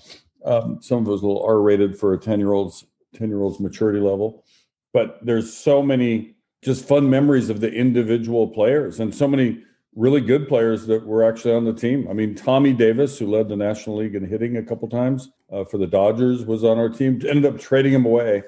Um, 0.44 0.78
some 0.80 0.98
of 0.98 1.06
it 1.06 1.10
was 1.10 1.22
a 1.22 1.26
little 1.26 1.44
R 1.44 1.60
rated 1.60 1.98
for 1.98 2.12
a 2.14 2.18
ten 2.18 2.38
year 2.38 2.52
old's 2.52 2.84
ten 3.14 3.28
year 3.28 3.40
old's 3.40 3.60
maturity 3.60 4.00
level 4.00 4.44
but 4.92 5.18
there's 5.24 5.52
so 5.52 5.82
many 5.82 6.34
just 6.62 6.86
fun 6.86 7.08
memories 7.10 7.50
of 7.50 7.60
the 7.60 7.72
individual 7.72 8.48
players 8.48 9.00
and 9.00 9.14
so 9.14 9.26
many 9.26 9.62
really 9.94 10.20
good 10.20 10.48
players 10.48 10.86
that 10.86 11.04
were 11.04 11.24
actually 11.24 11.52
on 11.52 11.64
the 11.64 11.72
team. 11.72 12.06
I 12.08 12.12
mean, 12.12 12.34
Tommy 12.34 12.72
Davis, 12.72 13.18
who 13.18 13.26
led 13.26 13.48
the 13.48 13.56
National 13.56 13.96
League 13.96 14.14
in 14.14 14.26
hitting 14.26 14.56
a 14.56 14.62
couple 14.62 14.88
times 14.88 15.30
uh, 15.52 15.64
for 15.64 15.76
the 15.76 15.86
Dodgers, 15.86 16.44
was 16.44 16.64
on 16.64 16.78
our 16.78 16.88
team. 16.88 17.20
Ended 17.28 17.44
up 17.44 17.58
trading 17.58 17.92
him 17.92 18.06
away. 18.06 18.42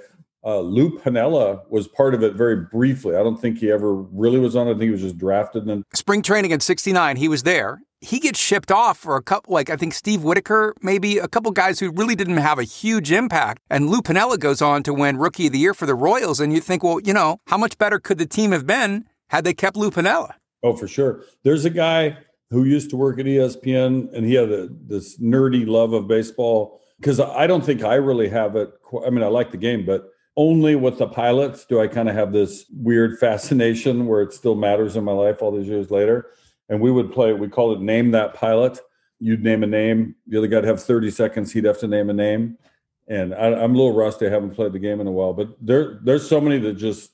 Uh, 0.44 0.60
Lou 0.60 0.98
Piniella 0.98 1.62
was 1.70 1.88
part 1.88 2.14
of 2.14 2.22
it 2.22 2.34
very 2.34 2.56
briefly. 2.56 3.16
I 3.16 3.22
don't 3.22 3.40
think 3.40 3.58
he 3.58 3.70
ever 3.70 3.94
really 3.94 4.38
was 4.38 4.54
on 4.54 4.68
it. 4.68 4.72
I 4.72 4.74
think 4.74 4.82
he 4.82 4.90
was 4.90 5.00
just 5.00 5.16
drafted 5.16 5.62
and 5.62 5.70
then 5.70 5.84
Spring 5.94 6.22
training 6.22 6.50
in 6.50 6.60
69, 6.60 7.16
he 7.16 7.28
was 7.28 7.44
there. 7.44 7.80
He 8.00 8.20
gets 8.20 8.38
shipped 8.38 8.70
off 8.70 8.98
for 8.98 9.16
a 9.16 9.22
couple, 9.22 9.54
like 9.54 9.70
I 9.70 9.76
think 9.76 9.94
Steve 9.94 10.22
Whitaker, 10.22 10.74
maybe 10.82 11.16
a 11.16 11.28
couple 11.28 11.50
guys 11.52 11.80
who 11.80 11.90
really 11.90 12.14
didn't 12.14 12.36
have 12.36 12.58
a 12.58 12.64
huge 12.64 13.10
impact. 13.10 13.62
And 13.70 13.88
Lou 13.88 14.02
Piniella 14.02 14.38
goes 14.38 14.60
on 14.60 14.82
to 14.82 14.92
win 14.92 15.16
Rookie 15.16 15.46
of 15.46 15.54
the 15.54 15.58
Year 15.58 15.72
for 15.72 15.86
the 15.86 15.94
Royals. 15.94 16.38
And 16.38 16.52
you 16.52 16.60
think, 16.60 16.82
well, 16.84 17.00
you 17.00 17.14
know, 17.14 17.38
how 17.46 17.56
much 17.56 17.78
better 17.78 17.98
could 17.98 18.18
the 18.18 18.26
team 18.26 18.52
have 18.52 18.66
been 18.66 19.06
had 19.28 19.44
they 19.44 19.54
kept 19.54 19.76
Lou 19.76 19.90
Piniella? 19.90 20.34
Oh, 20.62 20.76
for 20.76 20.86
sure. 20.86 21.24
There's 21.44 21.64
a 21.64 21.70
guy 21.70 22.18
who 22.50 22.64
used 22.64 22.90
to 22.90 22.96
work 22.96 23.18
at 23.18 23.24
ESPN, 23.24 24.12
and 24.12 24.26
he 24.26 24.34
had 24.34 24.50
a, 24.50 24.68
this 24.70 25.18
nerdy 25.18 25.66
love 25.66 25.94
of 25.94 26.06
baseball. 26.06 26.82
Because 27.00 27.20
I 27.20 27.46
don't 27.46 27.64
think 27.64 27.82
I 27.82 27.94
really 27.94 28.28
have 28.28 28.54
it. 28.54 28.70
I 29.06 29.10
mean, 29.10 29.24
I 29.24 29.28
like 29.28 29.50
the 29.50 29.56
game, 29.56 29.86
but 29.86 30.10
only 30.36 30.74
with 30.74 30.98
the 30.98 31.06
pilots 31.06 31.64
do 31.64 31.80
I 31.80 31.86
kind 31.86 32.08
of 32.08 32.14
have 32.14 32.32
this 32.32 32.66
weird 32.72 33.18
fascination 33.20 34.06
where 34.06 34.22
it 34.22 34.32
still 34.32 34.54
matters 34.54 34.96
in 34.96 35.04
my 35.04 35.12
life 35.12 35.42
all 35.42 35.56
these 35.56 35.68
years 35.68 35.90
later. 35.90 36.30
And 36.68 36.80
we 36.80 36.90
would 36.90 37.12
play. 37.12 37.32
We 37.32 37.48
called 37.48 37.76
it 37.78 37.82
"Name 37.82 38.10
That 38.12 38.34
Pilot." 38.34 38.80
You'd 39.20 39.44
name 39.44 39.62
a 39.62 39.66
name. 39.66 40.16
The 40.26 40.38
other 40.38 40.48
guy'd 40.48 40.64
have 40.64 40.82
30 40.82 41.10
seconds. 41.10 41.52
He'd 41.52 41.64
have 41.64 41.78
to 41.78 41.86
name 41.86 42.10
a 42.10 42.12
name. 42.12 42.58
And 43.06 43.34
I, 43.34 43.46
I'm 43.54 43.74
a 43.74 43.76
little 43.76 43.94
rusty. 43.94 44.26
I 44.26 44.30
haven't 44.30 44.54
played 44.54 44.72
the 44.72 44.78
game 44.78 45.00
in 45.00 45.06
a 45.06 45.12
while, 45.12 45.32
but 45.32 45.56
there, 45.60 46.00
there's 46.02 46.28
so 46.28 46.40
many 46.40 46.58
that 46.58 46.74
just 46.74 47.10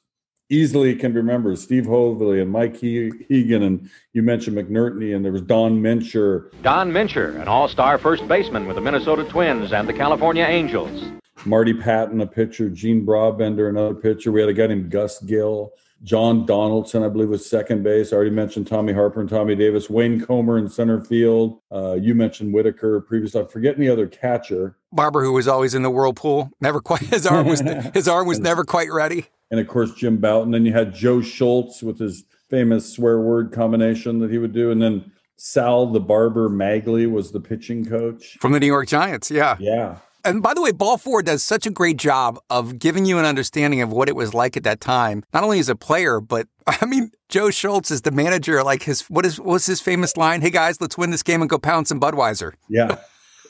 easily 0.48 0.94
can 0.94 1.12
be 1.12 1.18
remembered. 1.18 1.58
Steve 1.58 1.84
Hovley 1.84 2.40
and 2.42 2.50
Mike 2.50 2.76
he- 2.76 3.10
Hegan, 3.28 3.62
and 3.62 3.90
you 4.12 4.22
mentioned 4.22 4.56
McNertney, 4.56 5.14
and 5.14 5.24
there 5.24 5.32
was 5.32 5.42
Don 5.42 5.80
Mincher. 5.80 6.50
Don 6.62 6.90
Mincher, 6.90 7.40
an 7.40 7.48
all 7.48 7.68
star 7.68 7.98
first 7.98 8.26
baseman 8.28 8.66
with 8.66 8.76
the 8.76 8.82
Minnesota 8.82 9.24
Twins 9.24 9.72
and 9.72 9.88
the 9.88 9.92
California 9.92 10.44
Angels. 10.44 11.12
Marty 11.44 11.74
Pattin, 11.74 12.20
a 12.20 12.26
pitcher, 12.26 12.68
Gene 12.68 13.04
Brabender, 13.04 13.68
another 13.68 13.94
pitcher. 13.94 14.32
We 14.32 14.40
had 14.40 14.50
a 14.50 14.54
guy 14.54 14.66
named 14.66 14.90
Gus 14.90 15.20
Gil, 15.22 15.72
John 16.02 16.46
Donaldson, 16.46 17.02
I 17.02 17.08
believe, 17.08 17.28
was 17.28 17.48
second 17.48 17.82
base. 17.82 18.12
I 18.12 18.16
already 18.16 18.30
mentioned 18.30 18.66
Tommy 18.66 18.92
Harper 18.92 19.20
and 19.20 19.28
Tommy 19.28 19.54
Davis, 19.54 19.90
Wayne 19.90 20.20
Comer 20.20 20.56
in 20.56 20.68
center 20.68 21.00
field. 21.02 21.60
Uh, 21.70 21.94
you 21.94 22.14
mentioned 22.14 22.54
Whitaker 22.54 23.00
previously. 23.02 23.40
I'm 23.42 23.48
forgetting 23.48 23.80
the 23.80 23.90
other 23.90 24.06
catcher. 24.06 24.76
Barber, 24.92 25.22
who 25.22 25.32
was 25.32 25.46
always 25.46 25.74
in 25.74 25.82
the 25.82 25.90
whirlpool, 25.90 26.50
never 26.60 26.80
quite 26.80 27.02
his 27.02 27.26
arm 27.26 27.46
was 27.46 27.60
his 27.94 28.08
arm 28.08 28.26
was 28.26 28.38
never 28.38 28.64
quite 28.64 28.90
ready. 28.90 29.26
And 29.50 29.60
of 29.60 29.68
course, 29.68 29.94
Jim 29.94 30.16
Bouton. 30.16 30.52
Then 30.52 30.64
you 30.64 30.72
had 30.72 30.94
Joe 30.94 31.20
Schultz 31.20 31.82
with 31.82 31.98
his 31.98 32.24
famous 32.48 32.90
swear 32.90 33.20
word 33.20 33.52
combination 33.52 34.20
that 34.20 34.30
he 34.30 34.38
would 34.38 34.52
do. 34.52 34.70
And 34.70 34.80
then 34.80 35.12
Sal 35.36 35.86
the 35.86 36.00
Barber 36.00 36.48
Maglie 36.48 37.10
was 37.10 37.30
the 37.30 37.40
pitching 37.40 37.84
coach. 37.84 38.38
From 38.40 38.52
the 38.52 38.60
New 38.60 38.66
York 38.66 38.88
Giants, 38.88 39.30
yeah. 39.30 39.56
Yeah. 39.58 39.98
And 40.24 40.42
by 40.42 40.54
the 40.54 40.62
way, 40.62 40.72
Ball 40.72 40.98
Four 40.98 41.22
does 41.22 41.42
such 41.42 41.66
a 41.66 41.70
great 41.70 41.96
job 41.96 42.38
of 42.50 42.78
giving 42.78 43.04
you 43.06 43.18
an 43.18 43.24
understanding 43.24 43.80
of 43.80 43.90
what 43.92 44.08
it 44.08 44.16
was 44.16 44.34
like 44.34 44.56
at 44.56 44.64
that 44.64 44.80
time, 44.80 45.22
not 45.32 45.44
only 45.44 45.58
as 45.58 45.68
a 45.68 45.76
player, 45.76 46.20
but 46.20 46.46
I 46.66 46.84
mean, 46.86 47.10
Joe 47.28 47.50
Schultz 47.50 47.90
is 47.90 48.02
the 48.02 48.10
manager. 48.10 48.62
Like 48.62 48.82
his 48.82 49.02
what 49.02 49.24
is 49.26 49.40
what's 49.40 49.66
his 49.66 49.80
famous 49.80 50.16
line? 50.16 50.40
Hey 50.42 50.50
guys, 50.50 50.80
let's 50.80 50.98
win 50.98 51.10
this 51.10 51.22
game 51.22 51.40
and 51.40 51.48
go 51.50 51.58
pound 51.58 51.88
some 51.88 52.00
Budweiser. 52.00 52.52
Yeah. 52.68 52.98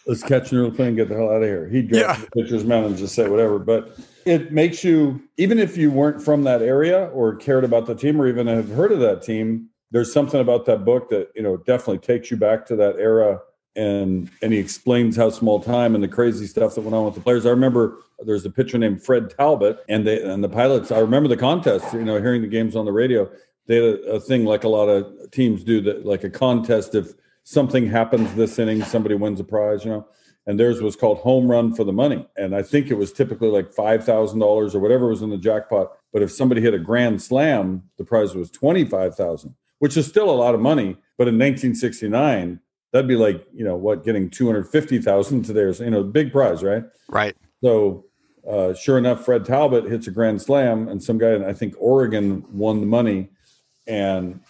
Let's 0.06 0.22
catch 0.22 0.50
an 0.50 0.58
early 0.58 0.70
play 0.70 0.88
and 0.88 0.96
get 0.96 1.10
the 1.10 1.14
hell 1.14 1.28
out 1.30 1.42
of 1.42 1.48
here. 1.48 1.68
He'd 1.68 1.88
drop 1.90 2.00
Yeah. 2.00 2.24
the 2.24 2.42
pitcher's 2.42 2.64
mound 2.64 2.86
and 2.86 2.96
just 2.96 3.14
say 3.14 3.28
whatever. 3.28 3.58
But 3.58 3.96
it 4.24 4.50
makes 4.50 4.82
you, 4.82 5.20
even 5.36 5.58
if 5.58 5.76
you 5.76 5.90
weren't 5.90 6.22
from 6.22 6.42
that 6.44 6.62
area 6.62 7.08
or 7.08 7.36
cared 7.36 7.64
about 7.64 7.84
the 7.86 7.94
team 7.94 8.20
or 8.20 8.26
even 8.26 8.46
have 8.46 8.70
heard 8.70 8.92
of 8.92 9.00
that 9.00 9.22
team, 9.22 9.68
there's 9.90 10.10
something 10.10 10.40
about 10.40 10.64
that 10.64 10.86
book 10.86 11.10
that, 11.10 11.28
you 11.36 11.42
know, 11.42 11.58
definitely 11.58 11.98
takes 11.98 12.30
you 12.30 12.38
back 12.38 12.64
to 12.66 12.76
that 12.76 12.96
era. 12.96 13.40
And 13.76 14.30
and 14.42 14.52
he 14.52 14.58
explains 14.58 15.16
how 15.16 15.30
small 15.30 15.60
time 15.60 15.94
and 15.94 16.02
the 16.02 16.08
crazy 16.08 16.46
stuff 16.46 16.74
that 16.74 16.80
went 16.80 16.94
on 16.94 17.04
with 17.04 17.14
the 17.14 17.20
players. 17.20 17.46
I 17.46 17.50
remember 17.50 17.98
there's 18.18 18.44
a 18.44 18.50
pitcher 18.50 18.78
named 18.78 19.02
Fred 19.02 19.30
Talbot 19.30 19.78
and 19.88 20.06
they 20.06 20.20
and 20.22 20.42
the 20.42 20.48
pilots. 20.48 20.90
I 20.90 20.98
remember 20.98 21.28
the 21.28 21.36
contest, 21.36 21.92
you 21.92 22.04
know, 22.04 22.20
hearing 22.20 22.42
the 22.42 22.48
games 22.48 22.74
on 22.74 22.84
the 22.84 22.92
radio. 22.92 23.30
They 23.66 23.76
had 23.76 23.84
a, 23.84 24.02
a 24.12 24.20
thing 24.20 24.44
like 24.44 24.64
a 24.64 24.68
lot 24.68 24.88
of 24.88 25.30
teams 25.30 25.62
do 25.62 25.80
that, 25.82 26.04
like 26.04 26.24
a 26.24 26.30
contest 26.30 26.94
if 26.96 27.12
something 27.44 27.88
happens 27.88 28.32
this 28.34 28.58
inning, 28.58 28.82
somebody 28.82 29.14
wins 29.14 29.40
a 29.40 29.44
prize, 29.44 29.84
you 29.84 29.90
know. 29.90 30.06
And 30.46 30.58
theirs 30.58 30.80
was 30.80 30.96
called 30.96 31.18
home 31.18 31.48
run 31.50 31.74
for 31.74 31.84
the 31.84 31.92
money. 31.92 32.26
And 32.36 32.56
I 32.56 32.62
think 32.62 32.90
it 32.90 32.94
was 32.94 33.12
typically 33.12 33.48
like 33.48 33.72
five 33.72 34.04
thousand 34.04 34.40
dollars 34.40 34.74
or 34.74 34.80
whatever 34.80 35.08
was 35.08 35.22
in 35.22 35.30
the 35.30 35.38
jackpot. 35.38 35.92
But 36.12 36.22
if 36.22 36.32
somebody 36.32 36.60
hit 36.60 36.74
a 36.74 36.78
grand 36.78 37.22
slam, 37.22 37.84
the 37.98 38.04
prize 38.04 38.34
was 38.34 38.50
twenty 38.50 38.84
five 38.84 39.14
thousand, 39.14 39.54
which 39.78 39.96
is 39.96 40.06
still 40.06 40.30
a 40.30 40.32
lot 40.32 40.54
of 40.54 40.60
money. 40.60 40.96
But 41.18 41.28
in 41.28 41.34
1969, 41.34 42.60
that'd 42.92 43.08
be 43.08 43.16
like 43.16 43.46
you 43.54 43.64
know 43.64 43.76
what, 43.76 44.04
getting 44.04 44.30
two 44.30 44.46
hundred 44.46 44.68
fifty 44.68 44.98
thousand 45.00 45.42
today, 45.44 45.60
or 45.60 45.72
you 45.72 45.90
know, 45.90 46.02
big 46.02 46.32
prize, 46.32 46.62
right? 46.62 46.84
Right. 47.08 47.36
So, 47.62 48.06
uh, 48.48 48.74
sure 48.74 48.98
enough, 48.98 49.24
Fred 49.24 49.44
Talbot 49.44 49.84
hits 49.84 50.06
a 50.06 50.10
grand 50.10 50.40
slam, 50.42 50.88
and 50.88 51.02
some 51.02 51.18
guy 51.18 51.32
in 51.34 51.44
I 51.44 51.52
think 51.52 51.74
Oregon 51.78 52.44
won 52.52 52.80
the 52.80 52.86
money, 52.86 53.28
and 53.86 54.40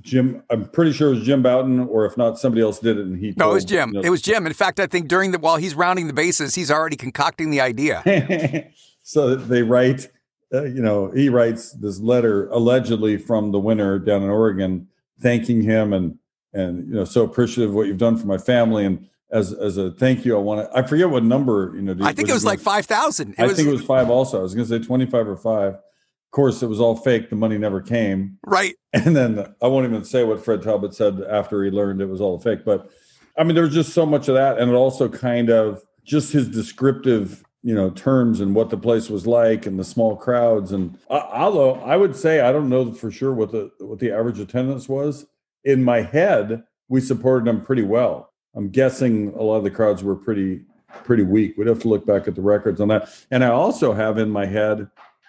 Jim. 0.00 0.42
I'm 0.50 0.68
pretty 0.68 0.92
sure 0.92 1.12
it 1.12 1.16
was 1.16 1.24
Jim 1.24 1.42
Bouton, 1.42 1.80
or 1.80 2.04
if 2.06 2.16
not, 2.16 2.38
somebody 2.38 2.62
else 2.62 2.78
did 2.78 2.98
it, 2.98 3.06
and 3.06 3.18
he. 3.18 3.32
No, 3.36 3.50
it 3.50 3.54
was 3.54 3.64
Jim. 3.64 3.90
you 3.90 3.94
know- 4.00 4.06
It 4.06 4.10
was 4.10 4.22
Jim. 4.22 4.46
In 4.46 4.52
fact, 4.52 4.80
I 4.80 4.86
think 4.86 5.08
during 5.08 5.30
the 5.30 5.38
while 5.38 5.56
he's 5.56 5.74
rounding 5.74 6.06
the 6.06 6.12
bases, 6.12 6.54
he's 6.54 6.70
already 6.70 6.96
concocting 6.96 7.50
the 7.50 7.60
idea. 7.60 8.02
so 9.02 9.34
they 9.34 9.62
write, 9.62 10.10
uh, 10.52 10.64
you 10.64 10.82
know, 10.82 11.10
he 11.10 11.28
writes 11.28 11.72
this 11.72 12.00
letter 12.00 12.48
allegedly 12.50 13.16
from 13.16 13.52
the 13.52 13.58
winner 13.58 13.98
down 13.98 14.22
in 14.22 14.30
Oregon, 14.30 14.88
thanking 15.20 15.62
him 15.62 15.92
and 15.92 16.18
and 16.54 16.88
you 16.88 16.94
know 16.94 17.04
so 17.04 17.24
appreciative 17.24 17.70
of 17.70 17.76
what 17.76 17.86
you've 17.86 17.98
done 17.98 18.16
for 18.16 18.26
my 18.26 18.38
family 18.38 18.84
and 18.84 19.08
as 19.34 19.52
as 19.52 19.76
a 19.76 19.90
thank 19.90 20.24
you, 20.24 20.36
I 20.36 20.40
want 20.40 20.70
to. 20.70 20.78
I 20.78 20.82
forget 20.82 21.10
what 21.10 21.24
number 21.24 21.72
you 21.74 21.82
know. 21.82 21.96
I 22.06 22.12
think 22.12 22.28
it 22.28 22.32
was 22.32 22.44
like 22.44 22.60
five 22.60 22.86
thousand. 22.86 23.34
I 23.36 23.48
think 23.48 23.68
it 23.68 23.72
was 23.72 23.82
five. 23.82 24.08
Also, 24.08 24.38
I 24.38 24.42
was 24.42 24.54
going 24.54 24.66
to 24.66 24.78
say 24.78 24.84
twenty 24.84 25.06
five 25.06 25.26
or 25.28 25.36
five. 25.36 25.74
Of 25.74 26.30
course, 26.30 26.62
it 26.62 26.68
was 26.68 26.80
all 26.80 26.96
fake. 26.96 27.30
The 27.30 27.36
money 27.36 27.58
never 27.58 27.80
came. 27.80 28.38
right. 28.46 28.74
And 28.92 29.16
then 29.16 29.54
I 29.60 29.66
won't 29.66 29.86
even 29.86 30.04
say 30.04 30.22
what 30.22 30.44
Fred 30.44 30.62
Talbot 30.62 30.94
said 30.94 31.20
after 31.28 31.64
he 31.64 31.70
learned 31.70 32.00
it 32.00 32.08
was 32.08 32.20
all 32.20 32.38
fake. 32.38 32.64
But 32.64 32.90
I 33.36 33.42
mean, 33.42 33.56
there 33.56 33.64
was 33.64 33.74
just 33.74 33.92
so 33.92 34.06
much 34.06 34.28
of 34.28 34.36
that, 34.36 34.58
and 34.58 34.70
it 34.70 34.74
also 34.74 35.08
kind 35.08 35.50
of 35.50 35.82
just 36.04 36.32
his 36.32 36.48
descriptive, 36.48 37.42
you 37.64 37.74
know, 37.74 37.90
terms 37.90 38.40
and 38.40 38.54
what 38.54 38.70
the 38.70 38.76
place 38.76 39.10
was 39.10 39.26
like 39.26 39.66
and 39.66 39.80
the 39.80 39.84
small 39.84 40.16
crowds. 40.16 40.70
And 40.70 40.96
uh, 41.10 41.22
although 41.32 41.74
I 41.76 41.96
would 41.96 42.14
say 42.14 42.40
I 42.40 42.52
don't 42.52 42.68
know 42.68 42.92
for 42.92 43.10
sure 43.10 43.32
what 43.32 43.50
the 43.50 43.72
what 43.80 43.98
the 43.98 44.12
average 44.12 44.38
attendance 44.38 44.88
was, 44.88 45.26
in 45.64 45.82
my 45.82 46.02
head 46.02 46.64
we 46.88 47.00
supported 47.00 47.46
them 47.46 47.64
pretty 47.64 47.82
well. 47.82 48.32
I'm 48.54 48.68
guessing 48.68 49.32
a 49.34 49.42
lot 49.42 49.56
of 49.56 49.64
the 49.64 49.70
crowds 49.70 50.02
were 50.02 50.16
pretty 50.16 50.62
pretty 51.02 51.24
weak. 51.24 51.56
We'd 51.56 51.66
have 51.66 51.80
to 51.80 51.88
look 51.88 52.06
back 52.06 52.28
at 52.28 52.36
the 52.36 52.42
records 52.42 52.80
on 52.80 52.88
that. 52.88 53.08
And 53.30 53.42
I 53.42 53.48
also 53.48 53.92
have 53.92 54.16
in 54.18 54.30
my 54.30 54.46
head 54.46 54.88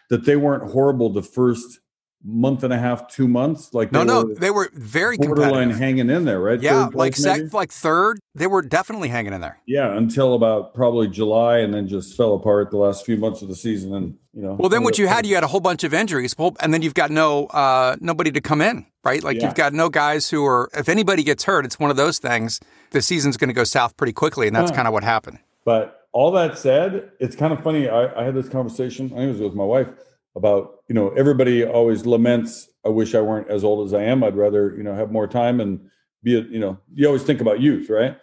that 0.09 0.25
they 0.25 0.35
weren't 0.35 0.71
horrible 0.71 1.09
the 1.09 1.23
first 1.23 1.79
month 2.23 2.63
and 2.63 2.73
a 2.73 2.77
half, 2.77 3.07
two 3.07 3.27
months. 3.27 3.73
Like 3.73 3.91
No, 3.91 3.99
they 3.99 4.05
no, 4.05 4.23
were 4.25 4.33
they 4.35 4.51
were 4.51 4.69
very 4.73 5.17
borderline 5.17 5.69
hanging 5.69 6.09
in 6.09 6.25
there, 6.25 6.39
right? 6.39 6.59
Yeah, 6.59 6.85
Third 6.85 6.95
like 6.95 7.15
sec, 7.15 7.53
like 7.53 7.71
third, 7.71 8.19
they 8.33 8.47
were 8.47 8.61
definitely 8.61 9.09
hanging 9.09 9.33
in 9.33 9.41
there. 9.41 9.59
yeah, 9.67 9.95
until 9.95 10.33
about 10.33 10.73
probably 10.73 11.07
July, 11.07 11.59
and 11.59 11.73
then 11.73 11.87
just 11.87 12.15
fell 12.17 12.33
apart 12.33 12.71
the 12.71 12.77
last 12.77 13.05
few 13.05 13.17
months 13.17 13.41
of 13.41 13.47
the 13.47 13.55
season. 13.55 13.93
And 13.93 14.17
you 14.33 14.41
know, 14.41 14.53
Well, 14.53 14.69
then 14.69 14.83
what 14.83 14.97
you 14.97 15.07
had, 15.07 15.25
you 15.25 15.35
had 15.35 15.43
a 15.43 15.47
whole 15.47 15.59
bunch 15.59 15.83
of 15.83 15.93
injuries, 15.93 16.35
well, 16.37 16.55
and 16.61 16.73
then 16.73 16.81
you've 16.81 16.93
got 16.95 17.11
no 17.11 17.45
uh, 17.47 17.95
nobody 17.99 18.31
to 18.31 18.41
come 18.41 18.61
in, 18.61 18.85
right? 19.03 19.23
Like 19.23 19.37
Yeah. 19.37 19.45
you've 19.45 19.55
got 19.55 19.73
no 19.73 19.89
guys 19.89 20.29
who 20.31 20.43
are. 20.45 20.69
If 20.73 20.89
anybody 20.89 21.21
gets 21.23 21.43
hurt, 21.43 21.65
it's 21.65 21.77
one 21.79 21.91
of 21.91 21.97
those 21.97 22.17
things. 22.19 22.59
The 22.91 23.01
season's 23.01 23.37
going 23.37 23.49
to 23.49 23.53
go 23.53 23.63
south 23.65 23.95
pretty 23.97 24.13
quickly, 24.13 24.47
and 24.47 24.55
that's 24.55 24.71
Huh. 24.71 24.77
kind 24.77 24.87
of 24.87 24.93
what 24.93 25.03
happened. 25.03 25.39
But 25.63 26.01
all 26.11 26.31
that 26.31 26.57
said, 26.57 27.11
it's 27.19 27.35
kind 27.35 27.51
of 27.53 27.61
funny. 27.63 27.87
I, 27.89 28.21
I 28.21 28.23
had 28.23 28.33
this 28.35 28.47
conversation. 28.49 29.07
I 29.07 29.17
think 29.17 29.21
it 29.29 29.31
was 29.33 29.41
with 29.41 29.53
my 29.53 29.63
wife 29.65 29.89
about 30.35 30.83
you 30.87 30.95
know 30.95 31.09
everybody 31.11 31.63
always 31.63 32.05
laments 32.05 32.69
i 32.85 32.89
wish 32.89 33.15
i 33.15 33.21
weren't 33.21 33.49
as 33.49 33.63
old 33.63 33.87
as 33.87 33.93
i 33.93 34.03
am. 34.03 34.23
I'd 34.23 34.35
rather 34.35 34.75
you 34.75 34.83
know 34.83 34.93
have 34.93 35.11
more 35.11 35.27
time 35.27 35.61
and 35.61 35.89
be 36.23 36.37
a, 36.37 36.41
you 36.43 36.59
know 36.59 36.77
you 36.93 37.07
always 37.07 37.23
think 37.23 37.41
about 37.41 37.61
youth 37.61 37.89
right? 37.89 38.17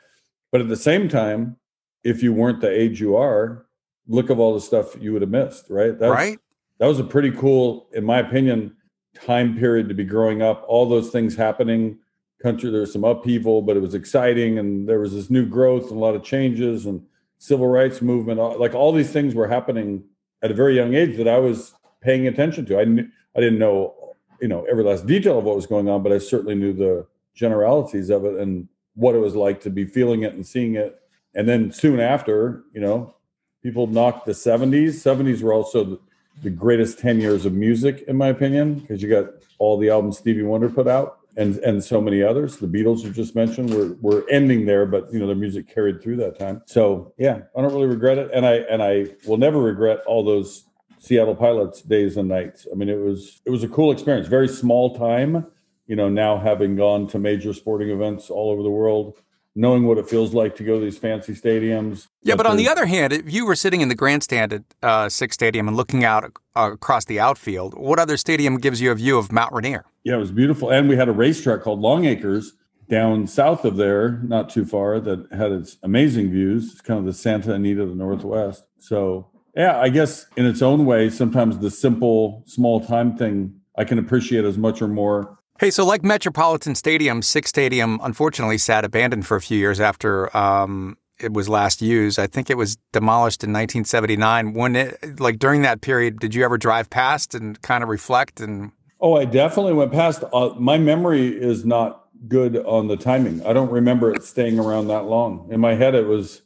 But 0.50 0.60
at 0.60 0.68
the 0.68 0.76
same 0.76 1.08
time 1.08 1.56
if 2.04 2.22
you 2.22 2.32
weren't 2.32 2.60
the 2.60 2.70
age 2.70 3.00
you 3.00 3.16
are 3.16 3.66
look 4.06 4.30
of 4.30 4.38
all 4.38 4.54
the 4.54 4.60
stuff 4.60 4.96
you 5.00 5.12
would 5.12 5.22
have 5.22 5.30
missed 5.30 5.66
right? 5.70 5.98
That 5.98 6.10
right. 6.10 6.30
was, 6.30 6.38
that 6.78 6.86
was 6.86 7.00
a 7.00 7.04
pretty 7.04 7.30
cool 7.30 7.88
in 7.92 8.04
my 8.04 8.18
opinion 8.18 8.76
time 9.14 9.56
period 9.56 9.88
to 9.88 9.94
be 9.94 10.04
growing 10.04 10.42
up 10.42 10.64
all 10.66 10.88
those 10.88 11.10
things 11.10 11.36
happening. 11.36 11.98
Country 12.42 12.70
there's 12.70 12.92
some 12.92 13.04
upheaval 13.04 13.62
but 13.62 13.76
it 13.76 13.80
was 13.80 13.94
exciting 13.94 14.58
and 14.58 14.88
there 14.88 14.98
was 14.98 15.12
this 15.12 15.30
new 15.30 15.46
growth 15.46 15.84
and 15.84 15.92
a 15.92 16.00
lot 16.00 16.16
of 16.16 16.24
changes 16.24 16.86
and 16.86 17.00
civil 17.38 17.68
rights 17.68 18.02
movement 18.02 18.38
like 18.58 18.74
all 18.74 18.92
these 18.92 19.10
things 19.10 19.34
were 19.34 19.48
happening 19.48 20.04
at 20.42 20.50
a 20.50 20.54
very 20.54 20.76
young 20.76 20.94
age 20.94 21.16
that 21.16 21.26
i 21.26 21.38
was 21.38 21.74
paying 22.02 22.26
attention 22.26 22.66
to. 22.66 22.78
I 22.78 22.84
knew, 22.84 23.08
I 23.36 23.40
didn't 23.40 23.58
know, 23.58 24.14
you 24.40 24.48
know, 24.48 24.64
every 24.70 24.84
last 24.84 25.06
detail 25.06 25.38
of 25.38 25.44
what 25.44 25.56
was 25.56 25.66
going 25.66 25.88
on, 25.88 26.02
but 26.02 26.12
I 26.12 26.18
certainly 26.18 26.54
knew 26.54 26.72
the 26.72 27.06
generalities 27.34 28.10
of 28.10 28.24
it 28.24 28.34
and 28.34 28.68
what 28.94 29.14
it 29.14 29.18
was 29.18 29.34
like 29.34 29.60
to 29.62 29.70
be 29.70 29.84
feeling 29.84 30.22
it 30.22 30.34
and 30.34 30.46
seeing 30.46 30.74
it. 30.74 31.00
And 31.34 31.48
then 31.48 31.72
soon 31.72 32.00
after, 32.00 32.64
you 32.74 32.80
know, 32.80 33.14
people 33.62 33.86
knocked 33.86 34.26
the 34.26 34.32
70s. 34.32 34.94
70s 34.96 35.42
were 35.42 35.54
also 35.54 35.84
the, 35.84 36.00
the 36.42 36.50
greatest 36.50 36.98
10 36.98 37.20
years 37.20 37.46
of 37.46 37.54
music, 37.54 38.04
in 38.08 38.16
my 38.16 38.28
opinion, 38.28 38.80
because 38.80 39.02
you 39.02 39.08
got 39.08 39.30
all 39.58 39.78
the 39.78 39.88
albums 39.88 40.18
Stevie 40.18 40.42
Wonder 40.42 40.68
put 40.68 40.88
out 40.88 41.20
and 41.36 41.56
and 41.58 41.82
so 41.82 42.00
many 42.00 42.22
others. 42.22 42.56
The 42.56 42.66
Beatles 42.66 43.02
you 43.02 43.10
just 43.10 43.34
mentioned 43.34 43.72
were 43.72 43.96
were 44.00 44.28
ending 44.30 44.66
there, 44.66 44.86
but 44.86 45.12
you 45.12 45.18
know 45.18 45.26
their 45.26 45.36
music 45.36 45.72
carried 45.72 46.02
through 46.02 46.16
that 46.16 46.38
time. 46.38 46.62
So 46.66 47.14
yeah, 47.18 47.40
I 47.56 47.62
don't 47.62 47.72
really 47.72 47.86
regret 47.86 48.18
it, 48.18 48.30
and 48.34 48.44
I 48.46 48.56
and 48.70 48.82
I 48.82 49.06
will 49.26 49.38
never 49.38 49.60
regret 49.60 50.00
all 50.06 50.24
those 50.24 50.64
Seattle 51.02 51.34
Pilots 51.34 51.82
days 51.82 52.16
and 52.16 52.28
nights. 52.28 52.68
I 52.70 52.76
mean, 52.76 52.88
it 52.88 53.00
was 53.00 53.40
it 53.44 53.50
was 53.50 53.64
a 53.64 53.68
cool 53.68 53.90
experience. 53.90 54.28
Very 54.28 54.46
small 54.46 54.96
time, 54.96 55.44
you 55.88 55.96
know. 55.96 56.08
Now 56.08 56.38
having 56.38 56.76
gone 56.76 57.08
to 57.08 57.18
major 57.18 57.52
sporting 57.52 57.90
events 57.90 58.30
all 58.30 58.52
over 58.52 58.62
the 58.62 58.70
world, 58.70 59.18
knowing 59.56 59.84
what 59.84 59.98
it 59.98 60.08
feels 60.08 60.32
like 60.32 60.54
to 60.56 60.62
go 60.62 60.78
to 60.78 60.84
these 60.84 60.98
fancy 60.98 61.34
stadiums. 61.34 62.06
Yeah, 62.22 62.36
but, 62.36 62.44
but 62.44 62.50
on 62.50 62.56
the 62.56 62.68
other 62.68 62.86
hand, 62.86 63.12
if 63.12 63.32
you 63.32 63.44
were 63.44 63.56
sitting 63.56 63.80
in 63.80 63.88
the 63.88 63.96
grandstand 63.96 64.52
at 64.52 64.62
uh, 64.80 65.08
Sick's 65.08 65.34
Stadium 65.34 65.66
and 65.66 65.76
looking 65.76 66.04
out 66.04 66.22
uh, 66.54 66.70
across 66.72 67.04
the 67.04 67.18
outfield, 67.18 67.74
what 67.74 67.98
other 67.98 68.16
stadium 68.16 68.58
gives 68.58 68.80
you 68.80 68.92
a 68.92 68.94
view 68.94 69.18
of 69.18 69.32
Mount 69.32 69.52
Rainier? 69.52 69.84
Yeah, 70.04 70.14
it 70.14 70.18
was 70.18 70.30
beautiful, 70.30 70.70
and 70.70 70.88
we 70.88 70.94
had 70.94 71.08
a 71.08 71.12
racetrack 71.12 71.62
called 71.62 71.80
Long 71.80 72.04
Acres 72.04 72.52
down 72.88 73.26
south 73.26 73.64
of 73.64 73.76
there, 73.76 74.20
not 74.22 74.50
too 74.50 74.64
far, 74.64 75.00
that 75.00 75.26
had 75.32 75.50
its 75.50 75.78
amazing 75.82 76.30
views. 76.30 76.70
It's 76.70 76.80
kind 76.80 77.00
of 77.00 77.06
the 77.06 77.12
Santa 77.12 77.54
Anita 77.54 77.82
of 77.82 77.88
the 77.88 77.94
Northwest. 77.96 78.66
So 78.78 79.31
yeah, 79.56 79.78
I 79.78 79.88
guess 79.88 80.26
in 80.36 80.46
its 80.46 80.62
own 80.62 80.86
way, 80.86 81.10
sometimes 81.10 81.58
the 81.58 81.70
simple 81.70 82.44
small 82.46 82.80
time 82.80 83.16
thing 83.16 83.54
I 83.76 83.84
can 83.84 83.98
appreciate 83.98 84.44
as 84.44 84.56
much 84.56 84.80
or 84.80 84.88
more. 84.88 85.38
Hey, 85.58 85.70
so 85.70 85.84
like 85.84 86.02
Metropolitan 86.02 86.74
Stadium, 86.74 87.22
Sick's 87.22 87.50
Stadium 87.50 88.00
unfortunately 88.02 88.58
sat 88.58 88.84
abandoned 88.84 89.26
for 89.26 89.36
a 89.36 89.40
few 89.40 89.58
years 89.58 89.78
after 89.78 90.34
um, 90.36 90.96
it 91.20 91.32
was 91.32 91.48
last 91.48 91.82
used. 91.82 92.18
I 92.18 92.26
think 92.26 92.50
it 92.50 92.56
was 92.56 92.76
demolished 92.92 93.44
in 93.44 93.50
1979. 93.50 94.54
When 94.54 94.76
it, 94.76 95.20
like 95.20 95.38
during 95.38 95.62
that 95.62 95.80
period, 95.80 96.18
did 96.18 96.34
you 96.34 96.44
ever 96.44 96.58
drive 96.58 96.90
past 96.90 97.34
and 97.34 97.60
kind 97.62 97.82
of 97.82 97.88
reflect? 97.88 98.40
And 98.40 98.72
oh, 99.00 99.16
I 99.16 99.24
definitely 99.24 99.74
went 99.74 99.92
past. 99.92 100.24
Uh, 100.32 100.50
my 100.58 100.78
memory 100.78 101.28
is 101.28 101.64
not 101.64 102.06
good 102.28 102.56
on 102.56 102.88
the 102.88 102.96
timing. 102.96 103.44
I 103.44 103.52
don't 103.52 103.70
remember 103.70 104.12
it 104.12 104.24
staying 104.24 104.58
around 104.58 104.88
that 104.88 105.04
long. 105.04 105.48
In 105.52 105.60
my 105.60 105.74
head, 105.74 105.94
it 105.94 106.06
was 106.06 106.42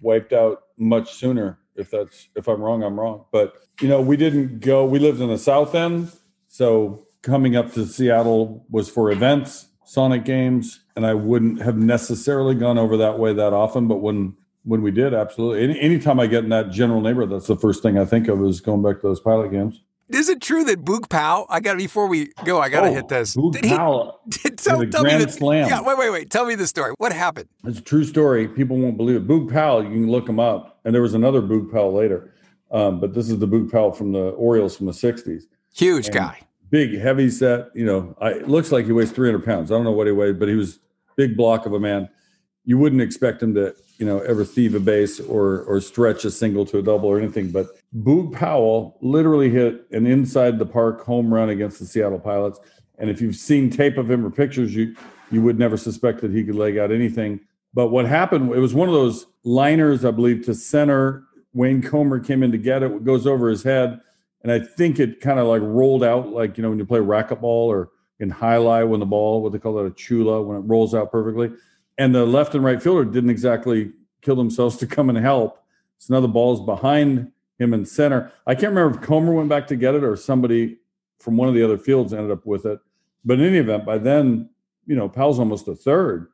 wiped 0.00 0.32
out 0.32 0.62
much 0.76 1.14
sooner 1.14 1.58
if 1.76 1.90
that's 1.90 2.28
if 2.36 2.48
I'm 2.48 2.60
wrong, 2.60 2.82
I'm 2.82 2.98
wrong. 2.98 3.24
But 3.32 3.54
you 3.80 3.88
know, 3.88 4.00
we 4.00 4.16
didn't 4.16 4.60
go. 4.60 4.84
We 4.84 4.98
lived 4.98 5.20
in 5.20 5.28
the 5.28 5.38
South 5.38 5.74
End, 5.74 6.12
so 6.48 7.06
coming 7.22 7.56
up 7.56 7.72
to 7.72 7.86
Seattle 7.86 8.64
was 8.70 8.88
for 8.88 9.10
events, 9.10 9.68
Sonic 9.84 10.24
games, 10.24 10.80
and 10.96 11.06
I 11.06 11.14
wouldn't 11.14 11.62
have 11.62 11.76
necessarily 11.76 12.54
gone 12.54 12.78
over 12.78 12.96
that 12.96 13.18
way 13.18 13.32
that 13.32 13.52
often. 13.52 13.88
But 13.88 13.96
when 13.96 14.36
when 14.64 14.82
we 14.82 14.90
did, 14.90 15.14
absolutely. 15.14 15.64
Any 15.64 15.80
anytime 15.80 16.20
I 16.20 16.26
get 16.26 16.44
in 16.44 16.50
that 16.50 16.70
general 16.70 17.00
neighborhood, 17.00 17.32
that's 17.32 17.46
the 17.46 17.56
first 17.56 17.82
thing 17.82 17.98
I 17.98 18.04
think 18.04 18.28
of 18.28 18.42
is 18.44 18.60
going 18.60 18.82
back 18.82 19.00
to 19.00 19.08
those 19.08 19.20
pilot 19.20 19.50
games. 19.50 19.82
Is 20.12 20.28
it 20.28 20.40
true 20.40 20.64
that 20.64 20.84
Boog 20.84 21.08
Powell? 21.08 21.46
I 21.48 21.60
got 21.60 21.72
to 21.72 21.78
before 21.78 22.06
we 22.06 22.32
go. 22.44 22.60
I 22.60 22.68
got 22.68 22.82
to 22.82 22.88
oh, 22.88 22.94
hit 22.94 23.08
this. 23.08 23.36
Boog 23.36 23.52
did 23.52 23.64
Powell 23.64 24.20
he, 24.24 24.30
did, 24.30 24.58
tell, 24.58 24.84
tell 24.86 25.04
me 25.04 25.16
the, 25.16 25.30
slam. 25.30 25.68
Yeah, 25.68 25.82
wait, 25.82 25.98
wait, 25.98 26.10
wait. 26.10 26.30
Tell 26.30 26.46
me 26.46 26.54
the 26.56 26.66
story. 26.66 26.92
What 26.98 27.12
happened? 27.12 27.48
It's 27.64 27.78
a 27.78 27.82
true 27.82 28.04
story. 28.04 28.48
People 28.48 28.76
won't 28.76 28.96
believe 28.96 29.16
it. 29.16 29.26
Boog 29.26 29.52
Powell. 29.52 29.84
You 29.84 29.90
can 29.90 30.10
look 30.10 30.28
him 30.28 30.40
up. 30.40 30.80
And 30.84 30.94
there 30.94 31.02
was 31.02 31.14
another 31.14 31.40
Boog 31.42 31.70
Powell 31.70 31.92
later, 31.92 32.32
um, 32.70 33.00
but 33.00 33.14
this 33.14 33.30
is 33.30 33.38
the 33.38 33.46
Boog 33.46 33.70
Powell 33.70 33.92
from 33.92 34.12
the 34.12 34.30
Orioles 34.30 34.76
from 34.76 34.86
the 34.86 34.92
'60s. 34.92 35.44
Huge 35.74 36.06
and 36.06 36.14
guy. 36.14 36.40
Big, 36.70 36.98
heavy 36.98 37.30
set. 37.30 37.68
You 37.74 37.84
know, 37.84 38.16
I, 38.20 38.30
it 38.30 38.48
looks 38.48 38.72
like 38.72 38.86
he 38.86 38.92
weighs 38.92 39.12
300 39.12 39.44
pounds. 39.44 39.70
I 39.70 39.74
don't 39.74 39.84
know 39.84 39.92
what 39.92 40.06
he 40.06 40.12
weighed, 40.12 40.38
but 40.38 40.48
he 40.48 40.54
was 40.54 40.78
big 41.16 41.36
block 41.36 41.66
of 41.66 41.72
a 41.74 41.80
man. 41.80 42.08
You 42.64 42.78
wouldn't 42.78 43.02
expect 43.02 43.42
him 43.42 43.54
to 43.54 43.74
you 44.00 44.06
know, 44.06 44.20
ever 44.20 44.46
thieve 44.46 44.74
a 44.74 44.80
base 44.80 45.20
or 45.20 45.62
or 45.64 45.78
stretch 45.78 46.24
a 46.24 46.30
single 46.30 46.64
to 46.64 46.78
a 46.78 46.82
double 46.82 47.06
or 47.06 47.18
anything. 47.18 47.50
But 47.50 47.66
Boog 47.94 48.32
Powell 48.32 48.96
literally 49.02 49.50
hit 49.50 49.86
an 49.92 50.06
inside 50.06 50.58
the 50.58 50.64
park 50.64 51.04
home 51.04 51.32
run 51.32 51.50
against 51.50 51.78
the 51.78 51.84
Seattle 51.84 52.18
Pilots. 52.18 52.58
And 52.98 53.10
if 53.10 53.20
you've 53.20 53.36
seen 53.36 53.68
tape 53.68 53.98
of 53.98 54.10
him 54.10 54.24
or 54.24 54.30
pictures, 54.30 54.74
you 54.74 54.96
you 55.30 55.42
would 55.42 55.58
never 55.58 55.76
suspect 55.76 56.22
that 56.22 56.32
he 56.32 56.42
could 56.42 56.54
leg 56.54 56.78
out 56.78 56.90
anything. 56.90 57.40
But 57.74 57.88
what 57.88 58.06
happened, 58.06 58.50
it 58.52 58.58
was 58.58 58.74
one 58.74 58.88
of 58.88 58.94
those 58.94 59.26
liners, 59.44 60.04
I 60.06 60.10
believe, 60.12 60.46
to 60.46 60.54
center. 60.54 61.24
Wayne 61.52 61.82
Comer 61.82 62.20
came 62.20 62.42
in 62.42 62.50
to 62.52 62.58
get 62.58 62.82
it, 62.82 62.90
it 62.90 63.04
goes 63.04 63.26
over 63.26 63.50
his 63.50 63.62
head. 63.62 64.00
And 64.42 64.50
I 64.50 64.60
think 64.60 64.98
it 64.98 65.20
kind 65.20 65.38
of 65.38 65.46
like 65.46 65.60
rolled 65.60 66.02
out, 66.02 66.30
like, 66.30 66.56
you 66.56 66.62
know, 66.62 66.70
when 66.70 66.78
you 66.78 66.86
play 66.86 67.00
racquetball 67.00 67.42
or 67.42 67.90
in 68.18 68.30
jai 68.30 68.56
alai 68.56 68.88
when 68.88 69.00
the 69.00 69.06
ball, 69.06 69.42
what 69.42 69.52
they 69.52 69.58
call 69.58 69.74
that, 69.74 69.84
a 69.84 69.90
chula, 69.90 70.40
when 70.42 70.56
it 70.56 70.60
rolls 70.60 70.94
out 70.94 71.12
perfectly 71.12 71.50
and 72.00 72.14
the 72.14 72.24
left 72.24 72.54
and 72.54 72.64
right 72.64 72.82
fielder 72.82 73.04
didn't 73.04 73.28
exactly 73.28 73.92
kill 74.22 74.34
themselves 74.34 74.78
to 74.78 74.86
come 74.86 75.10
and 75.10 75.18
help. 75.18 75.62
So 75.98 76.14
now 76.14 76.20
the 76.20 76.28
ball's 76.28 76.64
behind 76.64 77.30
him 77.58 77.74
in 77.74 77.84
center. 77.84 78.32
I 78.46 78.54
can't 78.54 78.74
remember 78.74 78.98
if 78.98 79.04
Comer 79.06 79.32
went 79.32 79.50
back 79.50 79.66
to 79.66 79.76
get 79.76 79.94
it 79.94 80.02
or 80.02 80.16
somebody 80.16 80.78
from 81.18 81.36
one 81.36 81.46
of 81.46 81.54
the 81.54 81.62
other 81.62 81.76
fields 81.76 82.14
ended 82.14 82.30
up 82.30 82.46
with 82.46 82.64
it. 82.64 82.80
But 83.22 83.38
in 83.38 83.48
any 83.48 83.58
event, 83.58 83.84
by 83.84 83.98
then, 83.98 84.48
you 84.86 84.96
know, 84.96 85.10
Powell's 85.10 85.38
almost 85.38 85.68
a 85.68 85.74
third. 85.74 86.28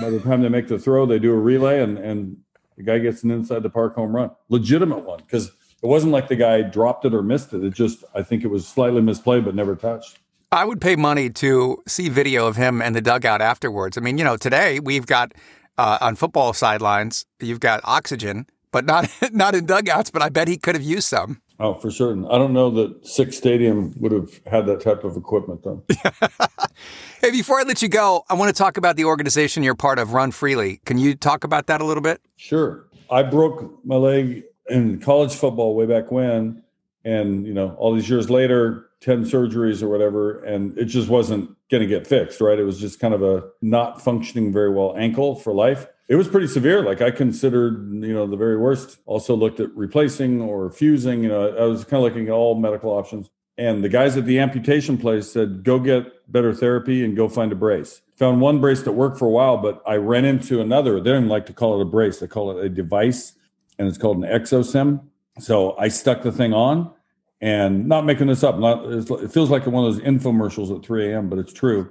by 0.00 0.08
the 0.08 0.20
time 0.20 0.40
they 0.40 0.48
make 0.48 0.68
the 0.68 0.78
throw, 0.78 1.04
they 1.04 1.18
do 1.18 1.32
a 1.32 1.36
relay 1.36 1.82
and 1.82 1.98
and 1.98 2.36
the 2.76 2.84
guy 2.84 3.00
gets 3.00 3.24
an 3.24 3.32
inside 3.32 3.64
the 3.64 3.70
park 3.70 3.96
home 3.96 4.14
run. 4.14 4.30
Legitimate 4.48 5.00
one. 5.00 5.18
Because 5.18 5.48
it 5.48 5.86
wasn't 5.86 6.12
like 6.12 6.28
the 6.28 6.36
guy 6.36 6.62
dropped 6.62 7.04
it 7.04 7.12
or 7.12 7.24
missed 7.24 7.52
it. 7.54 7.64
It 7.64 7.74
just 7.74 8.04
I 8.14 8.22
think 8.22 8.44
it 8.44 8.48
was 8.48 8.68
slightly 8.68 9.02
misplayed 9.02 9.44
but 9.44 9.56
never 9.56 9.74
touched. 9.74 10.20
I 10.50 10.64
would 10.64 10.80
pay 10.80 10.96
money 10.96 11.28
to 11.30 11.82
see 11.86 12.08
video 12.08 12.46
of 12.46 12.56
him 12.56 12.80
and 12.80 12.94
the 12.94 13.02
dugout 13.02 13.42
afterwards. 13.42 13.98
I 13.98 14.00
mean, 14.00 14.16
you 14.16 14.24
know, 14.24 14.36
today 14.36 14.80
we've 14.80 15.06
got 15.06 15.32
uh, 15.76 15.98
on 16.00 16.16
football 16.16 16.54
sidelines, 16.54 17.26
you've 17.38 17.60
got 17.60 17.80
oxygen, 17.84 18.46
but 18.72 18.86
not 18.86 19.10
not 19.32 19.54
in 19.54 19.66
dugouts. 19.66 20.10
But 20.10 20.22
I 20.22 20.30
bet 20.30 20.48
he 20.48 20.56
could 20.56 20.74
have 20.74 20.82
used 20.82 21.08
some. 21.08 21.42
Oh, 21.60 21.74
for 21.74 21.90
certain. 21.90 22.24
I 22.26 22.38
don't 22.38 22.52
know 22.52 22.70
that 22.70 23.04
Sick 23.04 23.32
Stadium 23.32 23.92
would 23.98 24.12
have 24.12 24.40
had 24.46 24.66
that 24.66 24.80
type 24.80 25.02
of 25.02 25.16
equipment, 25.16 25.64
though. 25.64 25.82
hey, 27.20 27.32
before 27.32 27.58
I 27.58 27.64
let 27.64 27.82
you 27.82 27.88
go, 27.88 28.22
I 28.30 28.34
want 28.34 28.48
to 28.48 28.56
talk 28.56 28.76
about 28.76 28.94
the 28.94 29.04
organization 29.06 29.64
you're 29.64 29.74
part 29.74 29.98
of, 29.98 30.12
Run 30.12 30.30
Freely. 30.30 30.80
Can 30.84 30.98
you 30.98 31.16
talk 31.16 31.42
about 31.42 31.66
that 31.66 31.80
a 31.80 31.84
little 31.84 32.02
bit? 32.02 32.20
Sure. 32.36 32.86
I 33.10 33.24
broke 33.24 33.84
my 33.84 33.96
leg 33.96 34.44
in 34.68 35.00
college 35.00 35.34
football 35.34 35.74
way 35.74 35.86
back 35.86 36.12
when, 36.12 36.62
and 37.08 37.46
you 37.46 37.54
know, 37.54 37.74
all 37.78 37.94
these 37.94 38.10
years 38.10 38.28
later, 38.28 38.90
10 39.00 39.24
surgeries 39.24 39.82
or 39.82 39.88
whatever, 39.88 40.44
and 40.44 40.76
it 40.76 40.84
just 40.84 41.08
wasn't 41.08 41.48
going 41.70 41.80
to 41.80 41.86
get 41.86 42.06
fixed, 42.06 42.40
right? 42.40 42.58
It 42.58 42.64
was 42.64 42.78
just 42.78 43.00
kind 43.00 43.14
of 43.14 43.22
a 43.22 43.44
not 43.62 44.02
functioning 44.02 44.52
very 44.52 44.70
well 44.70 44.94
ankle 44.96 45.34
for 45.34 45.54
life. 45.54 45.86
It 46.08 46.16
was 46.16 46.28
pretty 46.28 46.48
severe. 46.48 46.82
Like 46.82 47.00
I 47.00 47.10
considered, 47.10 47.90
you 47.92 48.12
know, 48.12 48.26
the 48.26 48.36
very 48.36 48.58
worst. 48.58 48.98
Also 49.06 49.34
looked 49.34 49.58
at 49.58 49.74
replacing 49.74 50.42
or 50.42 50.70
fusing. 50.70 51.22
You 51.22 51.28
know, 51.30 51.56
I 51.56 51.64
was 51.64 51.84
kind 51.84 51.98
of 51.98 52.02
looking 52.02 52.28
at 52.28 52.32
all 52.32 52.54
medical 52.56 52.90
options. 52.90 53.30
And 53.56 53.82
the 53.82 53.88
guys 53.88 54.16
at 54.16 54.24
the 54.24 54.38
amputation 54.38 54.98
place 54.98 55.32
said, 55.32 55.64
go 55.64 55.78
get 55.78 56.30
better 56.30 56.52
therapy 56.52 57.04
and 57.04 57.16
go 57.16 57.28
find 57.28 57.52
a 57.52 57.56
brace. 57.56 58.02
Found 58.16 58.40
one 58.40 58.60
brace 58.60 58.82
that 58.82 58.92
worked 58.92 59.18
for 59.18 59.26
a 59.26 59.30
while, 59.30 59.56
but 59.56 59.82
I 59.86 59.96
ran 59.96 60.24
into 60.24 60.60
another. 60.60 61.00
They 61.00 61.10
didn't 61.10 61.28
like 61.28 61.46
to 61.46 61.52
call 61.52 61.78
it 61.78 61.82
a 61.82 61.84
brace, 61.84 62.18
they 62.18 62.26
call 62.26 62.56
it 62.56 62.64
a 62.64 62.68
device, 62.68 63.32
and 63.78 63.88
it's 63.88 63.98
called 63.98 64.18
an 64.18 64.24
ExoSym 64.24 65.00
So 65.40 65.76
I 65.76 65.88
stuck 65.88 66.22
the 66.22 66.32
thing 66.32 66.52
on 66.52 66.92
and 67.40 67.86
not 67.86 68.04
making 68.04 68.26
this 68.26 68.42
up. 68.42 68.58
Not 68.58 68.84
it 68.86 69.30
feels 69.30 69.50
like 69.50 69.66
one 69.66 69.84
of 69.84 69.94
those 69.94 70.02
infomercials 70.02 70.76
at 70.76 70.84
3 70.84 71.12
a.m., 71.12 71.28
but 71.28 71.38
it's 71.38 71.52
true. 71.52 71.90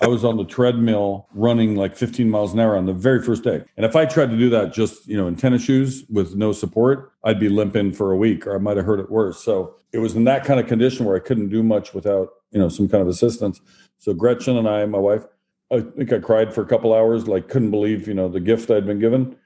I 0.00 0.08
was 0.08 0.24
on 0.24 0.36
the 0.36 0.44
treadmill 0.44 1.28
running 1.34 1.76
like 1.76 1.96
15 1.96 2.28
miles 2.28 2.52
an 2.52 2.60
hour 2.60 2.76
on 2.76 2.86
the 2.86 2.92
very 2.92 3.22
first 3.22 3.44
day, 3.44 3.62
and 3.76 3.86
if 3.86 3.94
I 3.94 4.06
tried 4.06 4.30
to 4.30 4.36
do 4.36 4.50
that 4.50 4.72
just 4.72 5.06
you 5.06 5.16
know 5.16 5.26
in 5.26 5.36
tennis 5.36 5.62
shoes 5.62 6.04
with 6.10 6.34
no 6.34 6.52
support, 6.52 7.12
I'd 7.24 7.40
be 7.40 7.48
limping 7.48 7.92
for 7.92 8.12
a 8.12 8.16
week, 8.16 8.46
or 8.46 8.54
I 8.54 8.58
might 8.58 8.76
have 8.76 8.86
hurt 8.86 9.00
it 9.00 9.10
worse. 9.10 9.42
So 9.42 9.74
it 9.92 9.98
was 9.98 10.16
in 10.16 10.24
that 10.24 10.44
kind 10.44 10.58
of 10.58 10.66
condition 10.66 11.06
where 11.06 11.16
I 11.16 11.20
couldn't 11.20 11.48
do 11.48 11.62
much 11.62 11.94
without 11.94 12.30
you 12.50 12.58
know 12.58 12.68
some 12.68 12.88
kind 12.88 13.02
of 13.02 13.08
assistance. 13.08 13.60
So 13.98 14.14
Gretchen 14.14 14.56
and 14.56 14.68
I, 14.68 14.86
my 14.86 14.98
wife, 14.98 15.24
I 15.72 15.80
think 15.80 16.12
I 16.12 16.18
cried 16.18 16.54
for 16.54 16.62
a 16.62 16.66
couple 16.66 16.94
hours, 16.94 17.28
like 17.28 17.48
couldn't 17.48 17.70
believe 17.70 18.08
you 18.08 18.14
know 18.14 18.28
the 18.28 18.40
gift 18.40 18.70
I'd 18.70 18.86
been 18.86 19.00
given 19.00 19.36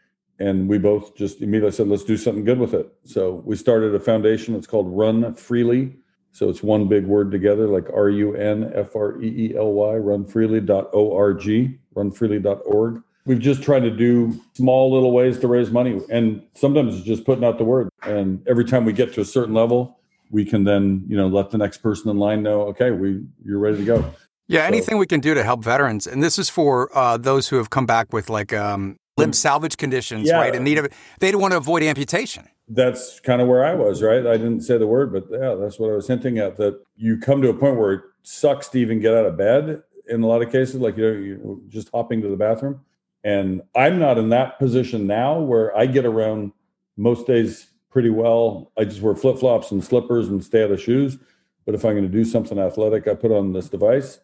and 0.42 0.68
we 0.68 0.76
both 0.76 1.14
just 1.14 1.40
immediately 1.40 1.70
said, 1.70 1.86
let's 1.86 2.02
do 2.02 2.16
something 2.16 2.44
good 2.44 2.58
with 2.58 2.74
it. 2.74 2.92
So 3.04 3.42
we 3.44 3.54
started 3.54 3.94
a 3.94 4.00
foundation. 4.00 4.56
It's 4.56 4.66
called 4.66 4.88
Run 4.88 5.34
Freely, 5.36 5.94
So 6.32 6.48
it's 6.48 6.64
one 6.64 6.88
big 6.88 7.06
word 7.06 7.30
together, 7.30 7.68
like 7.68 7.88
R 7.94 8.10
U 8.10 8.34
N 8.34 8.72
F 8.74 8.96
R 8.96 9.22
E 9.22 9.28
E 9.52 9.56
L 9.56 9.72
Y, 9.72 9.94
runfreely.org, 9.94 11.78
runfreely.org. 11.94 13.02
We've 13.24 13.38
just 13.38 13.62
tried 13.62 13.80
to 13.80 13.90
do 13.90 14.40
small 14.54 14.92
little 14.92 15.12
ways 15.12 15.38
to 15.38 15.46
raise 15.46 15.70
money. 15.70 16.00
And 16.10 16.42
sometimes 16.54 16.96
it's 16.96 17.06
just 17.06 17.24
putting 17.24 17.44
out 17.44 17.58
the 17.58 17.64
word. 17.64 17.88
And 18.02 18.44
every 18.48 18.64
time 18.64 18.84
we 18.84 18.92
get 18.92 19.14
to 19.14 19.20
a 19.20 19.24
certain 19.24 19.54
level, 19.54 20.00
we 20.30 20.44
can 20.44 20.64
then, 20.64 21.04
you 21.06 21.16
know, 21.16 21.28
let 21.28 21.50
the 21.50 21.58
next 21.58 21.78
person 21.78 22.10
in 22.10 22.18
line 22.18 22.42
know, 22.42 22.62
okay, 22.62 22.90
we 22.90 23.22
you're 23.44 23.60
ready 23.60 23.76
to 23.76 23.84
go. 23.84 24.12
Yeah, 24.48 24.64
anything 24.64 24.98
we 24.98 25.06
can 25.06 25.20
do 25.20 25.34
to 25.34 25.44
help 25.44 25.62
veterans. 25.62 26.08
And 26.08 26.20
this 26.20 26.36
is 26.36 26.50
for 26.50 26.90
uh, 26.98 27.16
those 27.16 27.48
who 27.48 27.56
have 27.56 27.70
come 27.70 27.86
back 27.86 28.12
with 28.12 28.28
like 28.28 28.52
um, 28.52 28.96
limb 29.16 29.32
salvage 29.32 29.76
conditions, 29.76 30.28
Yeah. 30.28 30.36
right? 30.38 30.54
In 30.54 30.64
need 30.64 30.78
of 30.78 30.88
they 31.20 31.30
don't 31.30 31.40
want 31.40 31.52
to 31.52 31.58
avoid 31.58 31.82
amputation. 31.82 32.44
that's 32.68 33.20
kind 33.20 33.42
of 33.42 33.48
where 33.48 33.64
I 33.64 33.74
was, 33.74 34.02
right? 34.02 34.26
I 34.26 34.36
didn't 34.38 34.60
say 34.62 34.78
the 34.78 34.86
word, 34.86 35.12
but 35.12 35.24
yeah, 35.30 35.54
that's 35.56 35.78
what 35.78 35.90
I 35.90 35.94
was 35.94 36.08
hinting 36.08 36.38
at. 36.38 36.56
That 36.56 36.80
you 36.96 37.18
come 37.18 37.42
to 37.42 37.48
a 37.50 37.54
point 37.54 37.76
where 37.76 37.92
it 37.92 38.00
sucks 38.22 38.68
to 38.68 38.78
even 38.78 38.98
get 39.00 39.14
out 39.14 39.26
of 39.26 39.36
bed 39.36 39.82
in 40.08 40.22
a 40.22 40.26
lot 40.26 40.40
of 40.42 40.50
cases, 40.50 40.76
like 40.76 40.96
you 40.96 41.02
know, 41.04 41.20
you're 41.20 41.58
just 41.68 41.90
hopping 41.92 42.22
to 42.22 42.28
the 42.28 42.36
bathroom. 42.36 42.80
And 43.24 43.60
I'm 43.76 43.98
not 43.98 44.16
in 44.16 44.30
that 44.30 44.58
position 44.58 45.06
now 45.06 45.38
where 45.38 45.76
I 45.76 45.86
get 45.86 46.06
around 46.06 46.52
most 46.96 47.26
days 47.26 47.66
pretty 47.90 48.10
well. 48.10 48.72
I 48.78 48.84
just 48.84 49.02
wear 49.02 49.14
flip 49.14 49.38
flops 49.38 49.70
and 49.70 49.84
slippers 49.84 50.28
and 50.28 50.42
stay 50.42 50.64
out 50.64 50.70
of 50.70 50.80
shoes. 50.80 51.18
But 51.66 51.74
if 51.74 51.84
I'm 51.84 51.92
going 51.92 52.04
to 52.04 52.08
do 52.08 52.24
something 52.24 52.58
athletic, 52.58 53.06
I 53.06 53.14
put 53.14 53.30
on 53.32 53.52
this 53.52 53.68
device. 53.68 54.18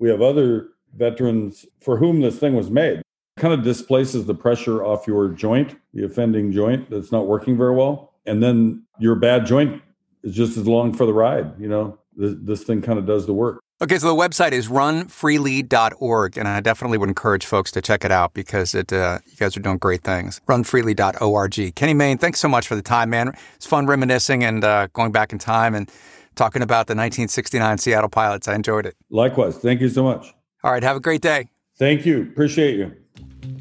We 0.00 0.10
have 0.10 0.20
other 0.20 0.68
veterans 0.94 1.64
for 1.80 1.96
whom 1.98 2.20
this 2.20 2.38
thing 2.38 2.54
was 2.54 2.70
made 2.70 3.00
kind 3.36 3.54
of 3.54 3.62
displaces 3.62 4.26
the 4.26 4.34
pressure 4.34 4.84
off 4.84 5.06
your 5.06 5.28
joint, 5.28 5.76
the 5.94 6.04
offending 6.04 6.52
joint 6.52 6.90
that's 6.90 7.12
not 7.12 7.26
working 7.26 7.56
very 7.56 7.74
well. 7.74 8.12
And 8.26 8.42
then 8.42 8.84
your 8.98 9.14
bad 9.14 9.46
joint 9.46 9.82
is 10.22 10.34
just 10.34 10.56
as 10.56 10.66
long 10.66 10.92
for 10.92 11.06
the 11.06 11.14
ride. 11.14 11.58
You 11.58 11.68
know, 11.68 11.98
this, 12.16 12.34
this 12.40 12.64
thing 12.64 12.82
kind 12.82 12.98
of 12.98 13.06
does 13.06 13.26
the 13.26 13.32
work. 13.32 13.60
Okay, 13.80 13.98
so 13.98 14.06
the 14.06 14.14
website 14.14 14.52
is 14.52 14.68
runfreely.org, 14.68 16.38
and 16.38 16.46
I 16.46 16.60
definitely 16.60 16.98
would 16.98 17.08
encourage 17.08 17.44
folks 17.44 17.72
to 17.72 17.82
check 17.82 18.04
it 18.04 18.12
out 18.12 18.32
because 18.32 18.76
it 18.76 18.92
uh, 18.92 19.18
you 19.26 19.36
guys 19.36 19.56
are 19.56 19.60
doing 19.60 19.78
great 19.78 20.04
things. 20.04 20.40
Runfreely.org. 20.46 21.74
Kenny 21.74 21.94
Mayne, 21.94 22.16
thanks 22.16 22.38
so 22.38 22.46
much 22.46 22.68
for 22.68 22.76
the 22.76 22.82
time, 22.82 23.10
man. 23.10 23.32
It's 23.56 23.66
fun 23.66 23.86
reminiscing 23.86 24.44
and 24.44 24.62
uh, 24.62 24.86
going 24.92 25.10
back 25.10 25.32
in 25.32 25.40
time 25.40 25.74
and 25.74 25.90
talking 26.36 26.62
about 26.62 26.86
the 26.86 26.92
1969 26.92 27.78
Seattle 27.78 28.08
Pilots. 28.08 28.46
I 28.46 28.54
enjoyed 28.54 28.86
it. 28.86 28.94
Likewise. 29.10 29.56
Thank 29.56 29.80
you 29.80 29.88
so 29.88 30.04
much. 30.04 30.32
All 30.62 30.70
right, 30.70 30.82
have 30.84 30.96
a 30.96 31.00
great 31.00 31.20
day. 31.22 31.48
Thank 31.76 32.06
you. 32.06 32.22
Appreciate 32.22 32.76
you. 32.76 33.01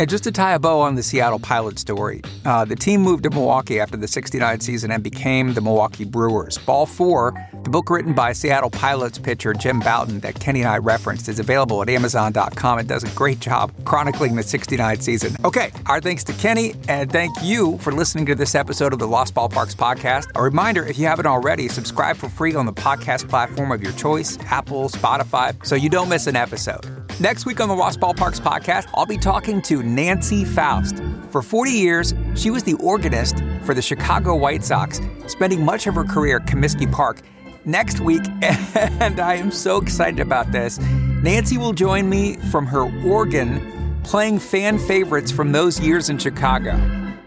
And 0.01 0.09
just 0.09 0.23
to 0.23 0.31
tie 0.31 0.53
a 0.53 0.59
bow 0.59 0.79
on 0.79 0.95
the 0.95 1.03
Seattle 1.03 1.37
Pilot 1.37 1.77
story, 1.77 2.23
uh, 2.43 2.65
the 2.65 2.75
team 2.75 3.01
moved 3.01 3.21
to 3.21 3.29
Milwaukee 3.29 3.79
after 3.79 3.95
the 3.95 4.07
69 4.07 4.59
season 4.59 4.89
and 4.89 5.03
became 5.03 5.53
the 5.53 5.61
Milwaukee 5.61 6.05
Brewers. 6.05 6.57
Ball 6.57 6.87
4, 6.87 7.49
the 7.61 7.69
book 7.69 7.87
written 7.87 8.13
by 8.13 8.33
Seattle 8.33 8.71
Pilots 8.71 9.19
pitcher 9.19 9.53
Jim 9.53 9.79
Bouton 9.79 10.21
that 10.21 10.39
Kenny 10.39 10.61
and 10.61 10.69
I 10.69 10.79
referenced, 10.79 11.29
is 11.29 11.37
available 11.37 11.83
at 11.83 11.89
Amazon.com. 11.89 12.79
It 12.79 12.87
does 12.87 13.03
a 13.03 13.09
great 13.09 13.39
job 13.39 13.71
chronicling 13.85 14.35
the 14.35 14.41
69 14.41 15.01
season. 15.01 15.35
Okay, 15.45 15.71
our 15.85 16.01
thanks 16.01 16.23
to 16.23 16.33
Kenny, 16.33 16.73
and 16.87 17.11
thank 17.11 17.35
you 17.43 17.77
for 17.77 17.91
listening 17.91 18.25
to 18.25 18.33
this 18.33 18.55
episode 18.55 18.93
of 18.93 18.97
the 18.97 19.07
Lost 19.07 19.35
Ballparks 19.35 19.75
podcast. 19.75 20.31
A 20.33 20.41
reminder 20.41 20.83
if 20.83 20.97
you 20.97 21.05
haven't 21.05 21.27
already, 21.27 21.67
subscribe 21.67 22.17
for 22.17 22.27
free 22.27 22.55
on 22.55 22.65
the 22.65 22.73
podcast 22.73 23.29
platform 23.29 23.71
of 23.71 23.83
your 23.83 23.93
choice 23.93 24.39
Apple, 24.49 24.89
Spotify 24.89 25.63
so 25.63 25.75
you 25.75 25.89
don't 25.89 26.09
miss 26.09 26.25
an 26.25 26.35
episode. 26.35 27.00
Next 27.21 27.45
week 27.45 27.59
on 27.61 27.69
the 27.69 27.75
Lost 27.75 27.99
Ballparks 27.99 28.41
podcast, 28.41 28.89
I'll 28.95 29.05
be 29.05 29.15
talking 29.15 29.61
to 29.61 29.83
Nancy 29.83 30.43
Faust. 30.43 31.03
For 31.29 31.43
40 31.43 31.69
years, 31.69 32.15
she 32.33 32.49
was 32.49 32.63
the 32.63 32.73
organist 32.81 33.43
for 33.63 33.75
the 33.75 33.81
Chicago 33.83 34.35
White 34.35 34.63
Sox, 34.63 34.99
spending 35.27 35.63
much 35.63 35.85
of 35.85 35.93
her 35.93 36.03
career 36.03 36.37
at 36.37 36.47
Comiskey 36.47 36.91
Park. 36.91 37.21
Next 37.63 37.99
week, 37.99 38.23
and 38.41 39.19
I 39.19 39.35
am 39.35 39.51
so 39.51 39.77
excited 39.77 40.19
about 40.19 40.51
this, 40.51 40.79
Nancy 40.79 41.59
will 41.59 41.73
join 41.73 42.09
me 42.09 42.37
from 42.49 42.65
her 42.65 42.91
organ 43.07 44.01
playing 44.03 44.39
fan 44.39 44.79
favorites 44.79 45.31
from 45.31 45.51
those 45.51 45.79
years 45.79 46.09
in 46.09 46.17
Chicago. 46.17 46.75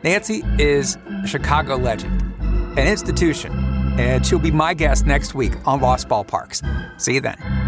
Nancy 0.03 0.43
is 0.59 0.99
a 1.23 1.29
Chicago 1.29 1.77
legend, 1.77 2.21
an 2.77 2.89
institution, 2.89 3.53
and 3.97 4.27
she'll 4.27 4.41
be 4.41 4.51
my 4.51 4.75
guest 4.75 5.07
next 5.07 5.37
week 5.37 5.53
on 5.69 5.81
Lost 5.81 6.09
Ballparks. 6.09 7.01
See 7.01 7.15
you 7.15 7.21
then. 7.21 7.64